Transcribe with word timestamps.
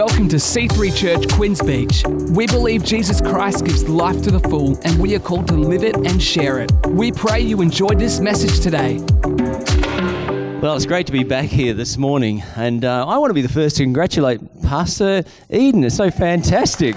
Welcome 0.00 0.30
to 0.30 0.36
C3 0.36 0.96
Church 0.96 1.28
Quinns 1.28 1.60
Beach. 1.60 2.02
We 2.34 2.46
believe 2.46 2.82
Jesus 2.82 3.20
Christ 3.20 3.66
gives 3.66 3.86
life 3.86 4.22
to 4.22 4.30
the 4.30 4.40
full, 4.40 4.78
and 4.82 4.98
we 4.98 5.14
are 5.14 5.18
called 5.18 5.46
to 5.48 5.54
live 5.54 5.84
it 5.84 5.94
and 5.94 6.22
share 6.22 6.58
it. 6.58 6.72
We 6.86 7.12
pray 7.12 7.40
you 7.40 7.60
enjoyed 7.60 7.98
this 7.98 8.18
message 8.18 8.60
today. 8.60 8.98
Well, 10.62 10.74
it's 10.74 10.86
great 10.86 11.04
to 11.08 11.12
be 11.12 11.22
back 11.22 11.50
here 11.50 11.74
this 11.74 11.98
morning, 11.98 12.42
and 12.56 12.82
uh, 12.82 13.06
I 13.06 13.18
want 13.18 13.28
to 13.28 13.34
be 13.34 13.42
the 13.42 13.50
first 13.50 13.76
to 13.76 13.82
congratulate 13.82 14.40
Pastor 14.62 15.22
Eden. 15.50 15.84
It's 15.84 15.96
so 15.96 16.10
fantastic. 16.10 16.96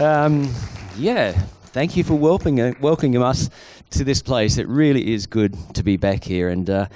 Um, 0.00 0.54
yeah, 0.96 1.32
thank 1.72 1.96
you 1.96 2.04
for 2.04 2.14
welcoming, 2.14 2.76
welcoming 2.80 3.20
us 3.20 3.50
to 3.90 4.04
this 4.04 4.22
place. 4.22 4.56
It 4.56 4.68
really 4.68 5.14
is 5.14 5.26
good 5.26 5.56
to 5.74 5.82
be 5.82 5.96
back 5.96 6.22
here, 6.22 6.48
and 6.48 6.70
uh, 6.70 6.86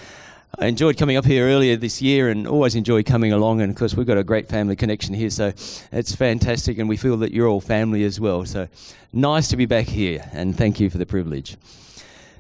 I 0.59 0.66
enjoyed 0.66 0.96
coming 0.96 1.16
up 1.16 1.25
here 1.25 1.46
earlier 1.46 1.77
this 1.77 2.00
year 2.00 2.29
and 2.29 2.46
always 2.46 2.75
enjoy 2.75 3.02
coming 3.02 3.32
along. 3.32 3.61
And 3.61 3.70
of 3.70 3.77
course, 3.77 3.95
we've 3.95 4.07
got 4.07 4.18
a 4.18 4.25
great 4.25 4.48
family 4.48 4.77
connection 4.77 5.15
here, 5.15 5.30
so 5.30 5.52
it's 5.91 6.15
fantastic. 6.15 6.79
And 6.79 6.88
we 6.88 6.96
feel 6.96 7.16
that 7.19 7.33
you're 7.33 7.48
all 7.48 7.60
family 7.60 8.05
as 8.05 8.20
well. 8.20 8.45
So 8.45 8.69
nice 9.12 9.48
to 9.48 9.56
be 9.56 9.66
back 9.66 9.87
here, 9.87 10.29
and 10.32 10.56
thank 10.56 10.79
you 10.79 10.91
for 10.91 10.98
the 10.98 11.06
privilege. 11.06 11.56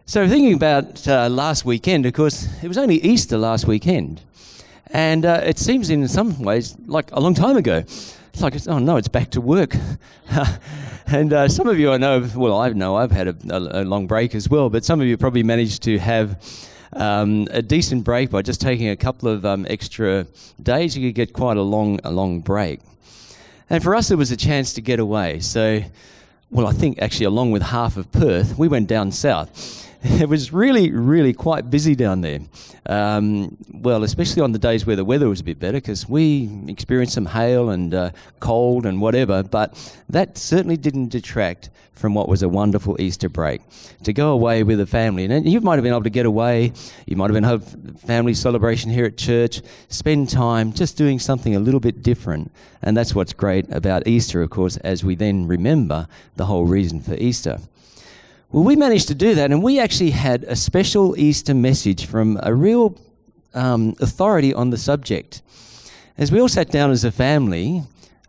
So, 0.06 0.28
thinking 0.28 0.54
about 0.54 1.08
uh, 1.08 1.28
last 1.28 1.64
weekend, 1.64 2.04
of 2.06 2.12
course, 2.12 2.46
it 2.62 2.68
was 2.68 2.78
only 2.78 2.96
Easter 2.96 3.38
last 3.38 3.66
weekend. 3.66 4.20
And 4.88 5.24
uh, 5.24 5.40
it 5.42 5.58
seems 5.58 5.90
in 5.90 6.06
some 6.06 6.40
ways 6.42 6.76
like 6.86 7.10
a 7.12 7.20
long 7.20 7.34
time 7.34 7.56
ago. 7.56 7.78
It's 7.78 8.42
like, 8.42 8.54
oh 8.68 8.78
no, 8.78 8.96
it's 8.96 9.08
back 9.08 9.30
to 9.30 9.40
work. 9.40 9.74
and 11.06 11.32
uh, 11.32 11.48
some 11.48 11.68
of 11.68 11.78
you 11.78 11.90
I 11.90 11.96
know, 11.96 12.28
well, 12.36 12.60
I 12.60 12.68
know 12.70 12.96
I've 12.96 13.12
had 13.12 13.28
a, 13.28 13.36
a, 13.48 13.82
a 13.82 13.84
long 13.84 14.06
break 14.06 14.34
as 14.34 14.48
well, 14.48 14.70
but 14.70 14.84
some 14.84 15.00
of 15.00 15.06
you 15.06 15.16
probably 15.16 15.42
managed 15.42 15.82
to 15.84 15.98
have 15.98 16.38
um, 16.94 17.46
a 17.50 17.62
decent 17.62 18.04
break 18.04 18.30
by 18.30 18.42
just 18.42 18.60
taking 18.60 18.88
a 18.88 18.96
couple 18.96 19.28
of 19.28 19.44
um, 19.44 19.66
extra 19.68 20.26
days, 20.62 20.96
you 20.96 21.08
could 21.08 21.14
get 21.14 21.32
quite 21.32 21.56
a 21.56 21.62
long, 21.62 22.00
a 22.04 22.10
long 22.10 22.40
break. 22.40 22.80
And 23.70 23.82
for 23.82 23.94
us, 23.94 24.10
it 24.10 24.16
was 24.16 24.30
a 24.30 24.36
chance 24.36 24.72
to 24.74 24.80
get 24.80 25.00
away. 25.00 25.40
So, 25.40 25.82
well, 26.50 26.66
I 26.66 26.72
think 26.72 27.00
actually, 27.00 27.26
along 27.26 27.50
with 27.50 27.62
half 27.62 27.96
of 27.96 28.10
Perth, 28.12 28.58
we 28.58 28.68
went 28.68 28.88
down 28.88 29.10
south. 29.10 29.83
It 30.20 30.28
was 30.28 30.52
really, 30.52 30.90
really 30.90 31.32
quite 31.32 31.70
busy 31.70 31.94
down 31.94 32.20
there. 32.20 32.40
Um, 32.84 33.56
well, 33.72 34.04
especially 34.04 34.42
on 34.42 34.52
the 34.52 34.58
days 34.58 34.84
where 34.84 34.96
the 34.96 35.04
weather 35.04 35.30
was 35.30 35.40
a 35.40 35.44
bit 35.44 35.58
better, 35.58 35.78
because 35.78 36.06
we 36.06 36.50
experienced 36.68 37.14
some 37.14 37.24
hail 37.24 37.70
and 37.70 37.94
uh, 37.94 38.10
cold 38.38 38.84
and 38.84 39.00
whatever, 39.00 39.42
but 39.42 39.72
that 40.10 40.36
certainly 40.36 40.76
didn't 40.76 41.08
detract 41.08 41.70
from 41.94 42.12
what 42.12 42.28
was 42.28 42.42
a 42.42 42.50
wonderful 42.50 43.00
Easter 43.00 43.30
break. 43.30 43.62
To 44.02 44.12
go 44.12 44.32
away 44.32 44.62
with 44.62 44.78
a 44.78 44.86
family, 44.86 45.24
and 45.24 45.48
you 45.48 45.62
might 45.62 45.76
have 45.76 45.84
been 45.84 45.94
able 45.94 46.02
to 46.02 46.10
get 46.10 46.26
away, 46.26 46.74
you 47.06 47.16
might 47.16 47.30
have 47.30 47.34
been 47.34 47.44
have 47.44 47.64
family 48.00 48.34
celebration 48.34 48.90
here 48.90 49.06
at 49.06 49.16
church, 49.16 49.62
spend 49.88 50.28
time 50.28 50.74
just 50.74 50.98
doing 50.98 51.18
something 51.18 51.56
a 51.56 51.60
little 51.60 51.80
bit 51.80 52.02
different. 52.02 52.52
And 52.82 52.94
that's 52.94 53.14
what's 53.14 53.32
great 53.32 53.70
about 53.70 54.06
Easter, 54.06 54.42
of 54.42 54.50
course, 54.50 54.76
as 54.78 55.02
we 55.02 55.14
then 55.14 55.46
remember 55.46 56.08
the 56.36 56.44
whole 56.44 56.66
reason 56.66 57.00
for 57.00 57.14
Easter. 57.14 57.60
Well, 58.54 58.62
we 58.62 58.76
managed 58.76 59.08
to 59.08 59.16
do 59.16 59.34
that, 59.34 59.50
and 59.50 59.64
we 59.64 59.80
actually 59.80 60.12
had 60.12 60.44
a 60.44 60.54
special 60.54 61.18
Easter 61.18 61.54
message 61.54 62.06
from 62.06 62.38
a 62.40 62.54
real 62.54 62.96
um, 63.52 63.96
authority 63.98 64.54
on 64.54 64.70
the 64.70 64.76
subject. 64.76 65.42
As 66.16 66.30
we 66.30 66.40
all 66.40 66.48
sat 66.48 66.70
down 66.70 66.92
as 66.92 67.02
a 67.02 67.10
family, 67.10 67.82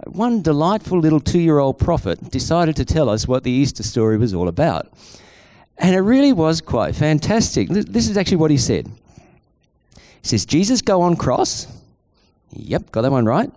one 0.08 0.42
delightful 0.42 0.98
little 0.98 1.20
two 1.20 1.38
year 1.38 1.60
old 1.60 1.78
prophet 1.78 2.32
decided 2.32 2.76
to 2.78 2.86
tell 2.86 3.08
us 3.08 3.28
what 3.28 3.44
the 3.44 3.52
Easter 3.52 3.84
story 3.84 4.18
was 4.18 4.34
all 4.34 4.48
about. 4.48 4.92
And 5.78 5.96
it 5.96 6.02
really 6.02 6.34
was 6.34 6.60
quite 6.60 6.96
fantastic. 6.96 7.70
This 7.70 8.10
is 8.10 8.18
actually 8.18 8.38
what 8.38 8.50
he 8.50 8.58
said. 8.58 8.88
He 9.94 10.28
says, 10.28 10.44
Jesus 10.44 10.82
go 10.82 11.04
on 11.04 11.18
cross. 11.18 11.68
Yep, 12.52 12.90
got 12.90 13.02
that 13.04 13.12
one 13.12 13.26
right. 13.26 13.52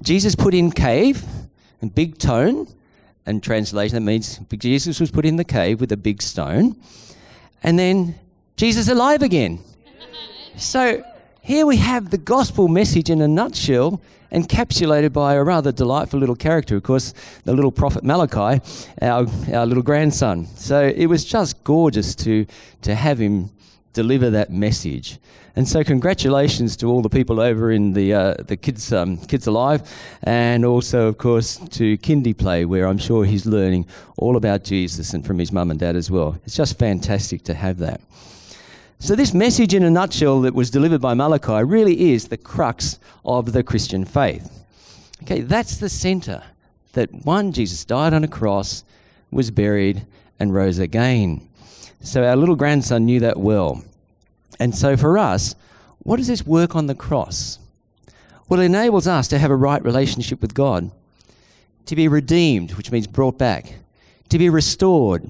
Jesus 0.00 0.36
put 0.36 0.54
in 0.54 0.70
cave 0.70 1.24
and 1.80 1.92
big 1.92 2.16
tone. 2.16 2.68
And 3.26 3.42
translation, 3.42 3.94
that 3.94 4.02
means 4.02 4.38
Jesus 4.58 5.00
was 5.00 5.10
put 5.10 5.24
in 5.24 5.36
the 5.36 5.44
cave 5.44 5.80
with 5.80 5.90
a 5.92 5.96
big 5.96 6.20
stone. 6.20 6.76
And 7.62 7.78
then 7.78 8.14
Jesus 8.56 8.88
alive 8.88 9.22
again. 9.22 9.60
so 10.56 11.02
here 11.40 11.66
we 11.66 11.78
have 11.78 12.10
the 12.10 12.18
gospel 12.18 12.68
message 12.68 13.10
in 13.10 13.20
a 13.20 13.28
nutshell 13.28 14.00
encapsulated 14.32 15.12
by 15.12 15.34
a 15.34 15.42
rather 15.42 15.70
delightful 15.70 16.18
little 16.18 16.34
character, 16.34 16.76
of 16.76 16.82
course, 16.82 17.14
the 17.44 17.52
little 17.52 17.70
prophet 17.70 18.02
Malachi, 18.02 18.60
our, 19.00 19.26
our 19.52 19.64
little 19.64 19.82
grandson. 19.82 20.46
So 20.56 20.82
it 20.84 21.06
was 21.06 21.24
just 21.24 21.62
gorgeous 21.64 22.14
to, 22.16 22.46
to 22.82 22.94
have 22.94 23.20
him 23.20 23.50
deliver 23.92 24.30
that 24.30 24.50
message. 24.50 25.18
And 25.56 25.68
so, 25.68 25.84
congratulations 25.84 26.76
to 26.78 26.86
all 26.86 27.00
the 27.00 27.08
people 27.08 27.38
over 27.38 27.70
in 27.70 27.92
the 27.92 28.12
uh, 28.12 28.34
the 28.38 28.56
kids 28.56 28.92
um, 28.92 29.18
kids 29.18 29.46
alive, 29.46 29.88
and 30.24 30.64
also, 30.64 31.06
of 31.06 31.16
course, 31.16 31.58
to 31.58 31.96
Kindy 31.98 32.36
Play, 32.36 32.64
where 32.64 32.88
I'm 32.88 32.98
sure 32.98 33.24
he's 33.24 33.46
learning 33.46 33.86
all 34.16 34.36
about 34.36 34.64
Jesus 34.64 35.14
and 35.14 35.24
from 35.24 35.38
his 35.38 35.52
mum 35.52 35.70
and 35.70 35.78
dad 35.78 35.94
as 35.94 36.10
well. 36.10 36.36
It's 36.44 36.56
just 36.56 36.76
fantastic 36.76 37.44
to 37.44 37.54
have 37.54 37.78
that. 37.78 38.00
So, 38.98 39.14
this 39.14 39.32
message 39.32 39.74
in 39.74 39.84
a 39.84 39.90
nutshell 39.90 40.40
that 40.40 40.54
was 40.54 40.70
delivered 40.70 41.00
by 41.00 41.14
Malachi 41.14 41.62
really 41.62 42.12
is 42.12 42.28
the 42.28 42.36
crux 42.36 42.98
of 43.24 43.52
the 43.52 43.62
Christian 43.62 44.04
faith. 44.04 44.64
Okay, 45.22 45.42
that's 45.42 45.76
the 45.76 45.88
center. 45.88 46.42
That 46.94 47.12
one, 47.24 47.52
Jesus 47.52 47.84
died 47.84 48.12
on 48.12 48.24
a 48.24 48.28
cross, 48.28 48.82
was 49.30 49.52
buried, 49.52 50.04
and 50.40 50.52
rose 50.52 50.80
again. 50.80 51.48
So, 52.00 52.24
our 52.24 52.34
little 52.34 52.56
grandson 52.56 53.04
knew 53.04 53.20
that 53.20 53.38
well. 53.38 53.84
And 54.58 54.74
so, 54.74 54.96
for 54.96 55.18
us, 55.18 55.54
what 55.98 56.16
does 56.16 56.28
this 56.28 56.46
work 56.46 56.74
on 56.76 56.86
the 56.86 56.94
cross? 56.94 57.58
Well, 58.48 58.60
it 58.60 58.66
enables 58.66 59.06
us 59.06 59.28
to 59.28 59.38
have 59.38 59.50
a 59.50 59.56
right 59.56 59.82
relationship 59.82 60.40
with 60.40 60.54
God, 60.54 60.90
to 61.86 61.96
be 61.96 62.08
redeemed, 62.08 62.74
which 62.74 62.90
means 62.90 63.06
brought 63.06 63.38
back, 63.38 63.74
to 64.28 64.38
be 64.38 64.48
restored, 64.48 65.28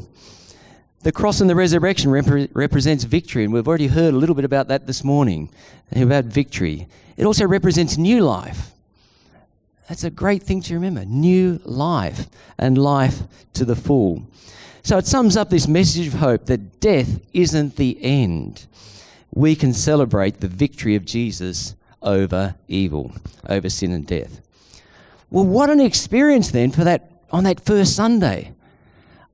the 1.05 1.13
cross 1.13 1.43
and 1.43 1.51
the 1.51 1.55
resurrection 1.55 2.11
rep- 2.11 2.49
represents 2.55 3.05
victory, 3.05 3.45
and 3.45 3.53
we've 3.53 3.69
already 3.69 3.89
heard 3.89 4.15
a 4.15 4.17
little 4.17 4.35
bit 4.35 4.47
about 4.47 4.69
that 4.69 4.87
this 4.87 5.05
morning, 5.05 5.51
about 5.95 6.25
victory. 6.25 6.89
It 7.19 7.27
also 7.27 7.47
represents 7.47 7.99
new 7.99 8.23
life. 8.23 8.71
That's 9.87 10.03
a 10.03 10.09
great 10.09 10.43
thing 10.43 10.63
to 10.63 10.73
remember 10.73 11.05
new 11.05 11.61
life 11.67 12.27
and 12.57 12.79
life 12.79 13.25
to 13.53 13.67
the 13.67 13.77
full. 13.77 14.27
So 14.83 14.97
it 14.97 15.07
sums 15.07 15.37
up 15.37 15.51
this 15.51 15.69
message 15.69 16.07
of 16.07 16.15
hope 16.15 16.47
that 16.47 16.81
death 16.81 17.21
isn't 17.35 17.77
the 17.77 18.03
end. 18.03 18.67
We 19.35 19.57
can 19.57 19.73
celebrate 19.73 20.41
the 20.41 20.49
victory 20.49 20.95
of 20.95 21.05
Jesus 21.05 21.75
over 22.01 22.55
evil, 22.69 23.13
over 23.49 23.69
sin 23.69 23.93
and 23.93 24.07
death. 24.07 24.41
Well, 25.31 25.45
what 25.45 25.71
an 25.71 25.81
experience 25.81 26.53
then 26.53 26.71
for 26.71 26.85
that 26.85 27.11
on 27.33 27.45
that 27.45 27.61
first 27.61 27.97
Sunday. 27.97 28.53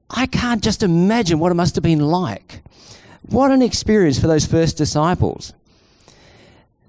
I 0.08 0.26
can't 0.26 0.62
just 0.62 0.82
imagine 0.82 1.38
what 1.38 1.52
it 1.52 1.56
must 1.56 1.74
have 1.74 1.84
been 1.84 2.00
like. 2.00 2.62
What 3.28 3.50
an 3.50 3.60
experience 3.60 4.18
for 4.18 4.26
those 4.26 4.46
first 4.46 4.76
disciples. 4.76 5.52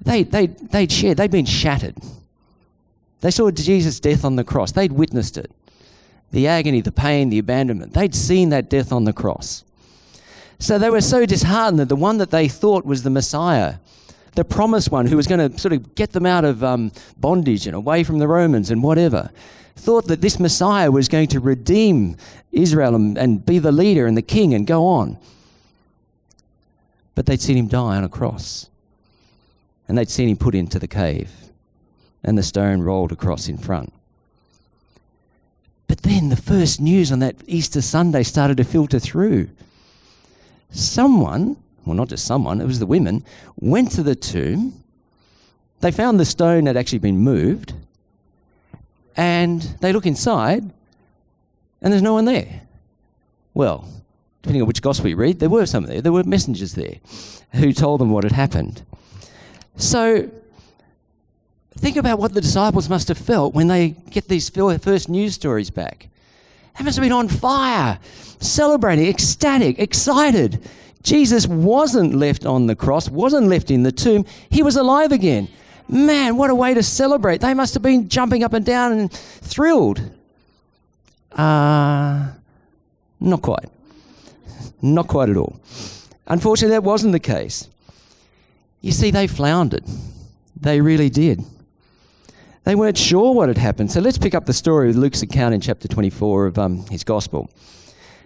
They, 0.02 0.24
they, 0.24 0.48
they'd 0.48 0.92
shared, 0.92 1.18
they'd 1.18 1.30
been 1.30 1.46
shattered. 1.46 1.98
They 3.20 3.30
saw 3.30 3.52
Jesus' 3.52 4.00
death 4.00 4.26
on 4.26 4.38
the 4.38 4.44
cross, 4.44 4.72
they'd 4.72 4.94
witnessed 4.94 5.38
it. 5.38 5.52
The 6.32 6.48
agony, 6.48 6.80
the 6.80 6.94
pain, 6.94 7.30
the 7.30 7.40
abandonment. 7.40 7.94
They'd 7.94 8.16
seen 8.16 8.50
that 8.50 8.70
death 8.70 8.94
on 8.94 9.04
the 9.04 9.14
cross. 9.14 9.66
So 10.62 10.78
they 10.78 10.92
were 10.92 11.02
so 11.02 11.26
disheartened 11.26 11.80
that 11.80 11.90
the 11.90 11.96
one 11.96 12.20
that 12.20 12.30
they 12.30 12.48
thought 12.48 12.86
was 12.86 13.02
the 13.02 13.10
Messiah, 13.10 13.78
the 14.36 14.46
promised 14.46 14.92
one 14.92 15.08
who 15.08 15.18
was 15.18 15.26
going 15.26 15.52
to 15.52 15.58
sort 15.58 15.74
of 15.74 15.96
get 15.96 16.12
them 16.12 16.28
out 16.28 16.46
of 16.46 16.64
um, 16.64 16.92
bondage 17.18 17.66
and 17.66 17.76
away 17.76 18.04
from 18.04 18.20
the 18.20 18.28
Romans 18.28 18.70
and 18.70 18.84
whatever, 18.84 19.32
thought 19.76 20.06
that 20.06 20.22
this 20.22 20.40
Messiah 20.40 20.92
was 20.92 21.08
going 21.10 21.30
to 21.30 21.40
redeem 21.40 22.16
Israel 22.52 22.94
and, 22.94 23.18
and 23.18 23.44
be 23.44 23.58
the 23.58 23.72
leader 23.72 24.06
and 24.06 24.16
the 24.16 24.22
king 24.22 24.54
and 24.54 24.68
go 24.68 24.86
on. 24.86 25.18
But 27.16 27.26
they'd 27.26 27.42
seen 27.42 27.58
him 27.58 27.68
die 27.68 27.98
on 27.98 28.04
a 28.04 28.10
cross. 28.10 28.70
And 29.88 29.98
they'd 29.98 30.12
seen 30.12 30.30
him 30.30 30.38
put 30.38 30.54
into 30.54 30.78
the 30.78 30.88
cave. 30.88 31.32
And 32.24 32.38
the 32.38 32.44
stone 32.44 32.82
rolled 32.82 33.12
across 33.12 33.48
in 33.48 33.58
front. 33.58 33.92
But 35.88 36.04
then 36.04 36.30
the 36.30 36.36
first 36.36 36.80
news 36.80 37.12
on 37.12 37.18
that 37.20 37.38
Easter 37.48 37.82
Sunday 37.82 38.22
started 38.22 38.58
to 38.58 38.64
filter 38.64 39.00
through. 39.00 39.50
Someone, 40.72 41.58
well, 41.86 41.96
not 41.96 42.10
just 42.10 42.26
someone, 42.26 42.62
it 42.62 42.66
was 42.66 42.80
the 42.80 42.86
women, 42.86 43.24
went 43.58 43.92
to 43.92 44.04
the 44.04 44.16
tomb. 44.16 44.84
They 45.82 45.92
found 45.92 46.20
the 46.20 46.26
stone 46.26 46.66
had 46.66 46.78
actually 46.78 47.00
been 47.00 47.18
moved 47.18 47.74
and 49.16 49.62
they 49.82 49.94
look 49.94 50.06
inside, 50.06 50.64
and 51.82 51.92
there's 51.92 52.02
no 52.02 52.14
one 52.14 52.26
there. 52.26 52.62
Well, 53.54 53.88
depending 54.42 54.62
on 54.62 54.68
which 54.68 54.82
gospel 54.82 55.10
you 55.10 55.16
read, 55.16 55.40
there 55.40 55.50
were 55.50 55.66
some 55.66 55.86
there. 55.86 56.02
There 56.02 56.12
were 56.12 56.24
messengers 56.24 56.74
there 56.74 56.96
who 57.54 57.74
told 57.74 58.00
them 58.00 58.12
what 58.12 58.24
had 58.24 58.32
happened. 58.34 58.84
So, 59.76 60.30
think 61.78 61.98
about 61.98 62.20
what 62.20 62.34
the 62.34 62.42
disciples 62.42 62.90
must 62.90 63.08
have 63.10 63.18
felt 63.18 63.54
when 63.54 63.68
they 63.68 63.90
get 63.90 64.28
these 64.28 64.50
first 64.50 65.10
news 65.10 65.34
stories 65.34 65.70
back. 65.70 66.08
Must 66.80 66.96
have 66.96 67.04
been 67.04 67.12
on 67.12 67.28
fire, 67.28 68.00
celebrating, 68.40 69.08
ecstatic, 69.08 69.78
excited. 69.78 70.68
Jesus 71.04 71.48
wasn't 71.48 72.16
left 72.16 72.46
on 72.46 72.68
the 72.68 72.76
cross, 72.76 73.08
wasn't 73.10 73.48
left 73.48 73.70
in 73.70 73.84
the 73.84 73.92
tomb. 73.92 74.26
He 74.50 74.64
was 74.64 74.76
alive 74.76 75.12
again. 75.12 75.48
Man, 75.88 76.38
what 76.38 76.50
a 76.50 76.56
way 76.56 76.74
to 76.74 76.82
celebrate. 76.82 77.42
They 77.42 77.54
must 77.54 77.74
have 77.76 77.84
been 77.84 78.10
jumping 78.10 78.44
up 78.44 78.54
and 78.54 78.66
down 78.66 78.94
and 78.94 79.12
thrilled. 79.12 80.02
Uh, 81.34 82.32
not 83.20 83.42
quite. 83.42 83.70
Not 84.82 85.08
quite 85.08 85.30
at 85.30 85.38
all. 85.38 85.60
Unfortunately, 86.28 86.74
that 86.76 86.84
wasn't 86.84 87.12
the 87.12 87.20
case. 87.20 87.68
You 88.82 88.92
see, 88.92 89.12
they 89.12 89.28
floundered. 89.28 89.84
They 90.60 90.82
really 90.82 91.10
did. 91.10 91.44
They 92.64 92.76
weren't 92.76 92.98
sure 92.98 93.34
what 93.34 93.48
had 93.48 93.58
happened. 93.58 93.92
So 93.92 94.02
let's 94.02 94.18
pick 94.18 94.36
up 94.36 94.46
the 94.46 94.54
story 94.54 94.90
of 94.90 94.96
Luke's 94.96 95.22
account 95.22 95.56
in 95.56 95.62
chapter 95.62 95.88
24 95.88 96.46
of 96.46 96.60
um, 96.60 96.86
his 96.88 97.04
gospel. 97.04 97.50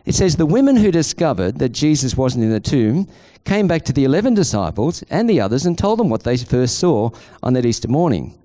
It 0.06 0.14
says, 0.14 0.36
The 0.36 0.46
women 0.46 0.76
who 0.76 0.92
discovered 0.92 1.60
that 1.60 1.70
Jesus 1.70 2.18
wasn't 2.18 2.44
in 2.44 2.52
the 2.52 2.60
tomb 2.60 3.08
came 3.46 3.68
back 3.68 3.84
to 3.86 3.94
the 3.94 4.04
11 4.04 4.34
disciples 4.34 5.04
and 5.10 5.30
the 5.30 5.40
others 5.40 5.66
and 5.66 5.78
told 5.78 6.00
them 6.00 6.10
what 6.10 6.24
they 6.24 6.38
first 6.38 6.78
saw 6.78 7.12
on 7.42 7.54
that 7.54 7.66
Easter 7.66 7.88
morning. 7.88 8.38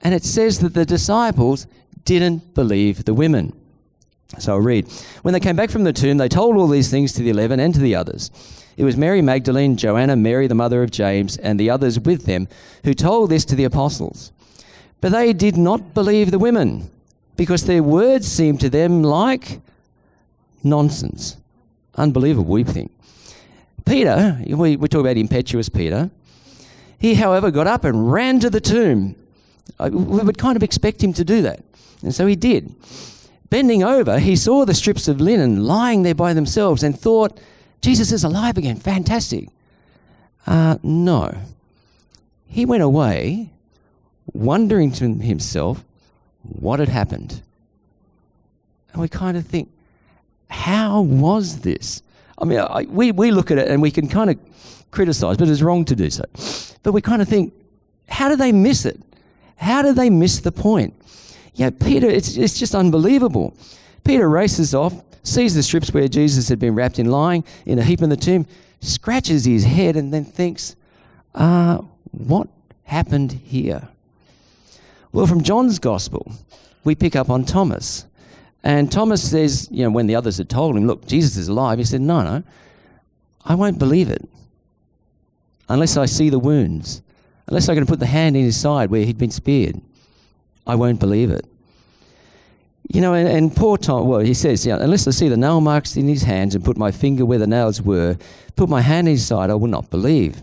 And 0.00 0.14
it 0.14 0.24
says 0.24 0.60
that 0.60 0.74
the 0.74 0.86
disciples 0.86 1.66
didn't 2.04 2.54
believe 2.54 3.04
the 3.04 3.14
women. 3.14 3.58
So 4.38 4.52
I'll 4.52 4.60
read. 4.60 4.90
When 5.22 5.32
they 5.32 5.40
came 5.40 5.56
back 5.56 5.70
from 5.70 5.84
the 5.84 5.92
tomb, 5.92 6.18
they 6.18 6.28
told 6.28 6.56
all 6.56 6.68
these 6.68 6.90
things 6.90 7.12
to 7.14 7.22
the 7.22 7.30
eleven 7.30 7.60
and 7.60 7.74
to 7.74 7.80
the 7.80 7.94
others. 7.94 8.30
It 8.76 8.84
was 8.84 8.96
Mary 8.96 9.22
Magdalene, 9.22 9.76
Joanna, 9.76 10.16
Mary 10.16 10.46
the 10.46 10.54
mother 10.54 10.82
of 10.82 10.90
James, 10.90 11.36
and 11.36 11.58
the 11.58 11.70
others 11.70 12.00
with 12.00 12.26
them 12.26 12.48
who 12.84 12.92
told 12.92 13.30
this 13.30 13.44
to 13.46 13.54
the 13.54 13.64
apostles. 13.64 14.32
But 15.04 15.12
they 15.12 15.34
did 15.34 15.58
not 15.58 15.92
believe 15.92 16.30
the 16.30 16.38
women, 16.38 16.88
because 17.36 17.66
their 17.66 17.82
words 17.82 18.26
seemed 18.26 18.58
to 18.60 18.70
them 18.70 19.02
like 19.02 19.60
nonsense. 20.62 21.36
Unbelievable, 21.94 22.50
we 22.50 22.64
think. 22.64 22.90
Peter, 23.84 24.40
we, 24.48 24.76
we 24.76 24.88
talk 24.88 25.02
about 25.02 25.18
impetuous 25.18 25.68
Peter, 25.68 26.10
he, 26.98 27.16
however, 27.16 27.50
got 27.50 27.66
up 27.66 27.84
and 27.84 28.10
ran 28.10 28.40
to 28.40 28.48
the 28.48 28.62
tomb. 28.62 29.14
We 29.78 29.90
would 29.90 30.38
kind 30.38 30.56
of 30.56 30.62
expect 30.62 31.04
him 31.04 31.12
to 31.12 31.22
do 31.22 31.42
that. 31.42 31.62
And 32.00 32.14
so 32.14 32.24
he 32.24 32.34
did. 32.34 32.74
Bending 33.50 33.82
over, 33.82 34.18
he 34.18 34.36
saw 34.36 34.64
the 34.64 34.72
strips 34.72 35.06
of 35.06 35.20
linen 35.20 35.64
lying 35.64 36.02
there 36.02 36.14
by 36.14 36.32
themselves 36.32 36.82
and 36.82 36.98
thought, 36.98 37.38
Jesus 37.82 38.10
is 38.10 38.24
alive 38.24 38.56
again. 38.56 38.76
Fantastic. 38.76 39.50
Uh, 40.46 40.78
no. 40.82 41.36
He 42.46 42.64
went 42.64 42.82
away 42.82 43.50
wondering 44.32 44.92
to 44.92 45.14
himself 45.14 45.84
what 46.42 46.80
had 46.80 46.88
happened. 46.88 47.42
And 48.92 49.02
we 49.02 49.08
kind 49.08 49.36
of 49.36 49.46
think, 49.46 49.70
how 50.48 51.00
was 51.00 51.60
this? 51.60 52.02
I 52.38 52.44
mean, 52.44 52.58
I, 52.58 52.82
we, 52.82 53.12
we 53.12 53.30
look 53.30 53.50
at 53.50 53.58
it 53.58 53.68
and 53.68 53.82
we 53.82 53.90
can 53.90 54.08
kind 54.08 54.30
of 54.30 54.38
criticize, 54.90 55.36
but 55.36 55.48
it's 55.48 55.62
wrong 55.62 55.84
to 55.86 55.96
do 55.96 56.10
so. 56.10 56.24
But 56.82 56.92
we 56.92 57.00
kind 57.00 57.20
of 57.20 57.28
think, 57.28 57.52
how 58.08 58.28
did 58.28 58.38
they 58.38 58.52
miss 58.52 58.84
it? 58.84 59.00
How 59.56 59.82
did 59.82 59.96
they 59.96 60.10
miss 60.10 60.40
the 60.40 60.52
point? 60.52 60.94
Yeah, 61.54 61.70
Peter, 61.70 62.08
it's, 62.08 62.36
it's 62.36 62.58
just 62.58 62.74
unbelievable. 62.74 63.56
Peter 64.04 64.28
races 64.28 64.74
off, 64.74 64.94
sees 65.22 65.54
the 65.54 65.62
strips 65.62 65.92
where 65.92 66.06
Jesus 66.06 66.48
had 66.48 66.58
been 66.58 66.74
wrapped 66.74 66.98
in 66.98 67.10
lying 67.10 67.44
in 67.64 67.78
a 67.78 67.82
heap 67.82 68.02
in 68.02 68.10
the 68.10 68.16
tomb, 68.16 68.46
scratches 68.80 69.46
his 69.46 69.64
head, 69.64 69.96
and 69.96 70.12
then 70.12 70.24
thinks, 70.24 70.76
uh, 71.34 71.78
what 72.10 72.48
happened 72.84 73.32
here? 73.32 73.88
Well, 75.14 75.28
from 75.28 75.44
John's 75.44 75.78
gospel, 75.78 76.32
we 76.82 76.96
pick 76.96 77.14
up 77.14 77.30
on 77.30 77.44
Thomas. 77.44 78.04
And 78.64 78.90
Thomas 78.90 79.30
says, 79.30 79.68
you 79.70 79.84
know, 79.84 79.90
when 79.90 80.08
the 80.08 80.16
others 80.16 80.38
had 80.38 80.48
told 80.48 80.76
him, 80.76 80.88
look, 80.88 81.06
Jesus 81.06 81.36
is 81.36 81.46
alive, 81.46 81.78
he 81.78 81.84
said, 81.84 82.00
no, 82.00 82.24
no, 82.24 82.42
I 83.44 83.54
won't 83.54 83.78
believe 83.78 84.10
it 84.10 84.28
unless 85.68 85.96
I 85.96 86.06
see 86.06 86.30
the 86.30 86.40
wounds, 86.40 87.00
unless 87.46 87.68
I 87.68 87.76
can 87.76 87.86
put 87.86 88.00
the 88.00 88.06
hand 88.06 88.36
in 88.36 88.42
his 88.42 88.56
side 88.56 88.90
where 88.90 89.04
he'd 89.04 89.16
been 89.16 89.30
speared. 89.30 89.80
I 90.66 90.74
won't 90.74 90.98
believe 90.98 91.30
it. 91.30 91.46
You 92.92 93.00
know, 93.00 93.14
and, 93.14 93.28
and 93.28 93.54
poor 93.54 93.76
Tom, 93.76 94.08
well, 94.08 94.18
he 94.18 94.34
says, 94.34 94.66
yeah, 94.66 94.78
unless 94.80 95.06
I 95.06 95.12
see 95.12 95.28
the 95.28 95.36
nail 95.36 95.60
marks 95.60 95.96
in 95.96 96.08
his 96.08 96.24
hands 96.24 96.56
and 96.56 96.64
put 96.64 96.76
my 96.76 96.90
finger 96.90 97.24
where 97.24 97.38
the 97.38 97.46
nails 97.46 97.80
were, 97.80 98.18
put 98.56 98.68
my 98.68 98.80
hand 98.80 99.06
in 99.06 99.12
his 99.12 99.24
side, 99.24 99.48
I 99.48 99.54
will 99.54 99.68
not 99.68 99.90
believe. 99.90 100.42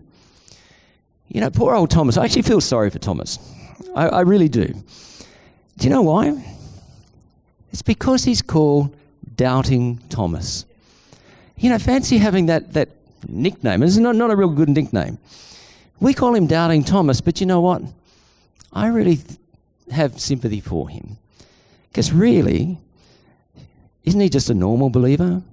You 1.28 1.42
know, 1.42 1.50
poor 1.50 1.76
old 1.76 1.90
Thomas. 1.90 2.16
I 2.16 2.24
actually 2.24 2.44
feel 2.44 2.62
sorry 2.62 2.90
for 2.90 3.00
Thomas. 3.00 3.38
I, 3.96 4.08
I 4.08 4.22
really 4.22 4.50
do. 4.50 4.74
Do 5.78 5.88
you 5.88 5.90
know 5.90 6.02
why? 6.02 6.44
It's 7.72 7.82
because 7.82 8.24
he's 8.24 8.42
called 8.42 8.96
Doubting 9.36 10.00
Thomas. 10.10 10.66
You 11.58 11.70
know, 11.70 11.80
fancy 11.80 12.18
having 12.18 12.48
that, 12.48 12.74
that 12.74 12.90
nickname. 13.28 13.84
It's 13.84 13.98
not, 13.98 14.16
not 14.16 14.32
a 14.32 14.36
real 14.36 14.50
good 14.50 14.70
nickname. 14.70 15.18
We 16.00 16.14
call 16.14 16.36
him 16.36 16.48
Doubting 16.48 16.84
Thomas, 16.84 17.22
but 17.22 17.40
you 17.40 17.46
know 17.46 17.62
what? 17.62 17.84
I 18.74 18.88
really 18.88 19.18
th- 19.18 19.40
have 19.92 20.20
sympathy 20.20 20.60
for 20.60 20.90
him. 20.90 21.18
Because 21.90 22.12
really, 22.12 22.78
isn't 24.04 24.20
he 24.20 24.30
just 24.30 24.50
a 24.50 24.54
normal 24.54 24.90
believer? 24.90 25.44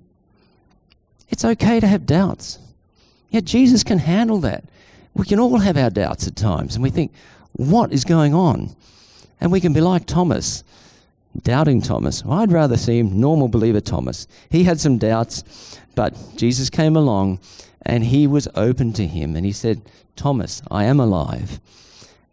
It's 1.28 1.44
okay 1.44 1.80
to 1.80 1.86
have 1.86 2.06
doubts. 2.06 2.58
Yet 3.30 3.44
Jesus 3.44 3.84
can 3.84 3.98
handle 3.98 4.38
that. 4.40 4.64
We 5.14 5.26
can 5.26 5.38
all 5.38 5.58
have 5.58 5.76
our 5.76 5.90
doubts 5.90 6.26
at 6.26 6.36
times, 6.36 6.74
and 6.74 6.82
we 6.82 6.90
think, 6.90 7.12
what 7.58 7.92
is 7.92 8.04
going 8.04 8.34
on? 8.34 8.74
And 9.40 9.52
we 9.52 9.60
can 9.60 9.72
be 9.72 9.80
like 9.80 10.06
Thomas, 10.06 10.64
doubting 11.42 11.82
Thomas. 11.82 12.22
I'd 12.24 12.52
rather 12.52 12.76
see 12.76 12.98
him 12.98 13.20
normal 13.20 13.48
believer 13.48 13.80
Thomas. 13.80 14.26
He 14.48 14.64
had 14.64 14.80
some 14.80 14.96
doubts, 14.96 15.78
but 15.94 16.16
Jesus 16.36 16.70
came 16.70 16.96
along 16.96 17.40
and 17.82 18.04
he 18.04 18.26
was 18.26 18.48
open 18.54 18.92
to 18.94 19.06
him 19.06 19.34
and 19.34 19.44
he 19.44 19.52
said, 19.52 19.82
Thomas, 20.14 20.62
I 20.70 20.84
am 20.84 21.00
alive. 21.00 21.60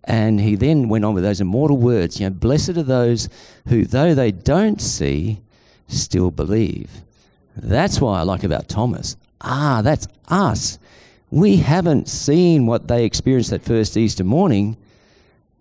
And 0.03 0.39
he 0.39 0.55
then 0.55 0.89
went 0.89 1.03
on 1.03 1.15
with 1.15 1.23
those 1.23 1.41
immortal 1.41 1.77
words, 1.77 2.19
you 2.19 2.27
know, 2.27 2.35
blessed 2.35 2.77
are 2.77 2.83
those 2.83 3.27
who, 3.67 3.85
though 3.85 4.13
they 4.13 4.31
don't 4.31 4.79
see, 4.79 5.41
still 5.87 6.29
believe. 6.29 7.01
That's 7.55 7.99
why 7.99 8.19
I 8.19 8.23
like 8.23 8.43
about 8.43 8.69
Thomas. 8.69 9.17
Ah, 9.41 9.81
that's 9.83 10.07
us. 10.27 10.77
We 11.31 11.57
haven't 11.57 12.09
seen 12.09 12.67
what 12.67 12.87
they 12.87 13.05
experienced 13.05 13.49
that 13.49 13.63
first 13.63 13.97
Easter 13.97 14.23
morning, 14.23 14.77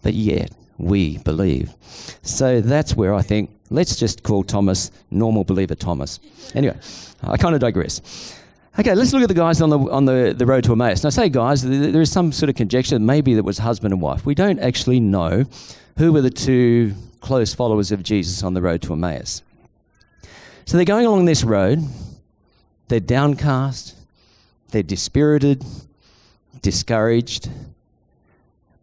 but 0.05 0.15
yet 0.15 0.53
we 0.79 1.19
believe. 1.19 1.75
So 2.23 2.61
that's 2.61 2.95
where 2.95 3.13
I 3.13 3.23
think 3.23 3.51
let's 3.71 3.97
just 3.97 4.23
call 4.23 4.45
Thomas 4.45 4.93
normal 5.11 5.43
believer 5.43 5.75
Thomas. 5.75 6.21
Anyway, 6.55 6.77
I 7.23 7.37
kind 7.37 7.57
of 7.57 7.61
digress. 7.61 8.39
Okay, 8.79 8.95
let's 8.95 9.13
look 9.13 9.23
at 9.23 9.29
the 9.29 9.35
guys 9.35 9.61
on 9.61 9.71
the 9.71 9.79
on 9.79 10.05
the, 10.05 10.35
the 10.37 10.47
road 10.47 10.65
to 10.65 10.73
Emmaus. 10.73 11.03
Now, 11.03 11.11
say 11.11 11.29
guys, 11.29 11.63
there 11.63 12.01
is 12.01 12.13
some 12.13 12.31
sort 12.33 12.51
of 12.51 12.55
conjecture 12.55 12.99
maybe 12.99 13.35
that 13.35 13.45
was 13.45 13.59
husband 13.59 13.93
and 13.93 14.03
wife. 14.03 14.27
We 14.27 14.35
don't 14.35 14.61
actually 14.61 15.01
know 15.01 15.47
who 15.97 16.13
were 16.13 16.21
the 16.21 16.31
two 16.31 16.95
close 17.21 17.55
followers 17.55 17.91
of 17.91 18.03
Jesus 18.03 18.43
on 18.43 18.55
the 18.55 18.61
road 18.61 18.83
to 18.83 18.93
Emmaus. 18.93 19.43
So 20.67 20.77
they're 20.77 20.85
going 20.85 21.07
along 21.07 21.25
this 21.25 21.45
road. 21.45 21.85
They're 22.89 23.01
downcast. 23.01 23.95
They're 24.71 24.83
dispirited, 24.83 25.65
discouraged. 26.63 27.49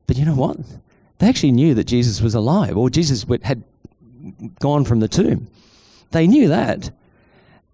But 0.08 0.18
you 0.18 0.25
know 0.25 0.36
what? 0.36 0.58
They 1.22 1.30
actually 1.30 1.51
knew 1.51 1.75
that 1.75 1.84
Jesus 1.84 2.20
was 2.20 2.34
alive, 2.34 2.75
or 2.75 2.90
Jesus 2.90 3.28
had 3.44 3.63
gone 4.60 4.86
from 4.86 5.01
the 5.01 5.08
tomb. 5.08 5.50
They 6.10 6.25
knew 6.25 6.48
that. 6.48 6.90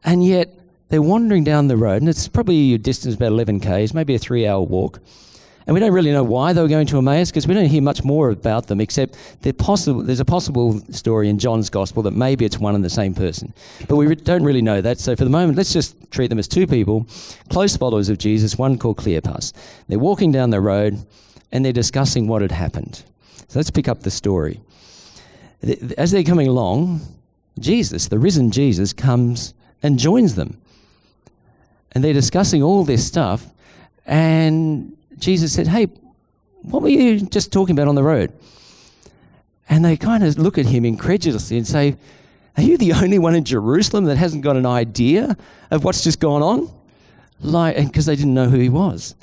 And 0.04 0.22
yet 0.22 0.54
they're 0.89 1.01
wandering 1.01 1.46
down 1.46 1.70
the 1.70 1.77
road, 1.77 2.01
and 2.01 2.10
it's 2.10 2.27
probably 2.27 2.74
a 2.74 2.77
distance 2.77 3.16
about 3.16 3.27
11 3.27 3.62
k's, 3.62 3.94
maybe 3.94 4.13
a 4.13 4.20
three 4.20 4.46
hour 4.46 4.62
walk. 4.62 5.00
And 5.66 5.74
we 5.74 5.80
don't 5.80 5.94
really 5.94 6.12
know 6.12 6.25
why 6.25 6.51
they 6.51 6.62
were 6.62 6.68
going 6.68 6.88
to 6.88 6.98
Emmaus 6.98 7.32
because 7.32 7.48
we 7.48 7.54
don't 7.54 7.68
hear 7.68 7.82
much 7.82 8.04
more 8.04 8.32
about 8.32 8.68
them, 8.68 8.82
except 8.82 9.16
possible, 9.58 10.04
there's 10.04 10.20
a 10.20 10.25
possible 10.25 10.82
story 10.92 11.30
in 11.30 11.39
John's 11.39 11.70
Gospel 11.70 12.04
that 12.04 12.12
maybe 12.12 12.44
it's 12.44 12.58
one 12.58 12.75
and 12.75 12.84
the 12.84 12.89
same 12.89 13.16
person. 13.16 13.54
But 13.88 13.96
we 13.96 14.13
don't 14.13 14.44
really 14.44 14.62
know 14.62 14.82
that. 14.82 15.00
So 15.00 15.16
for 15.16 15.24
the 15.24 15.30
moment, 15.30 15.58
let's 15.58 15.72
just 15.72 16.12
treat 16.12 16.27
them 16.27 16.39
as 16.39 16.50
two 16.50 16.68
people, 16.68 17.08
close 17.50 17.77
followers 17.77 18.10
of 18.10 18.18
Jesus, 18.18 18.58
one 18.58 18.77
called 18.77 18.98
Cleopas. 18.98 19.54
They're 19.88 20.00
walking 20.00 20.34
down 20.34 20.50
the 20.50 20.60
road 20.60 21.06
and 21.54 21.63
they're 21.63 21.72
discussing 21.72 22.27
what 22.27 22.42
had 22.42 22.51
happened. 22.51 23.06
So 23.48 23.60
let's 23.60 23.72
pick 23.72 23.88
up 23.88 24.01
the 24.01 24.12
story. 24.12 24.60
As 25.98 26.12
they're 26.12 26.24
coming 26.24 26.48
along, 26.48 27.01
Jesus, 27.60 28.08
the 28.08 28.20
risen 28.20 28.51
Jesus, 28.51 28.94
comes 28.94 29.53
and 29.82 29.98
joins 29.98 30.36
them 30.36 30.62
and 31.98 32.03
they're 32.03 32.13
discussing 32.13 32.62
all 32.62 32.84
this 32.84 33.06
stuff. 33.06 33.50
And 34.06 34.96
Jesus 35.17 35.53
said, 35.53 35.67
Hey, 35.67 35.88
what 36.62 36.84
were 36.84 36.89
you 36.89 37.22
just 37.22 37.51
talking 37.51 37.75
about 37.75 37.88
on 37.88 37.96
the 37.96 38.03
road? 38.03 38.32
And 39.70 39.84
they 39.84 39.98
kind 39.98 40.24
of 40.24 40.38
look 40.38 40.60
at 40.60 40.67
him 40.67 40.86
incredulously 40.86 41.58
and 41.58 41.65
say, 41.65 41.96
Are 42.56 42.63
you 42.63 42.77
the 42.77 42.94
only 42.94 43.20
one 43.20 43.36
in 43.36 43.44
Jerusalem 43.44 44.06
that 44.06 44.17
hasn't 44.17 44.44
got 44.44 44.58
an 44.58 44.65
idea 44.67 45.36
of 45.72 45.84
what's 45.84 46.03
just 46.03 46.20
gone 46.20 46.44
on? 46.44 46.72
Like, 47.41 47.77
because 47.77 48.06
they 48.06 48.15
didn't 48.15 48.36
know 48.36 48.50
who 48.50 48.60
he 48.60 48.70
was. 48.70 49.15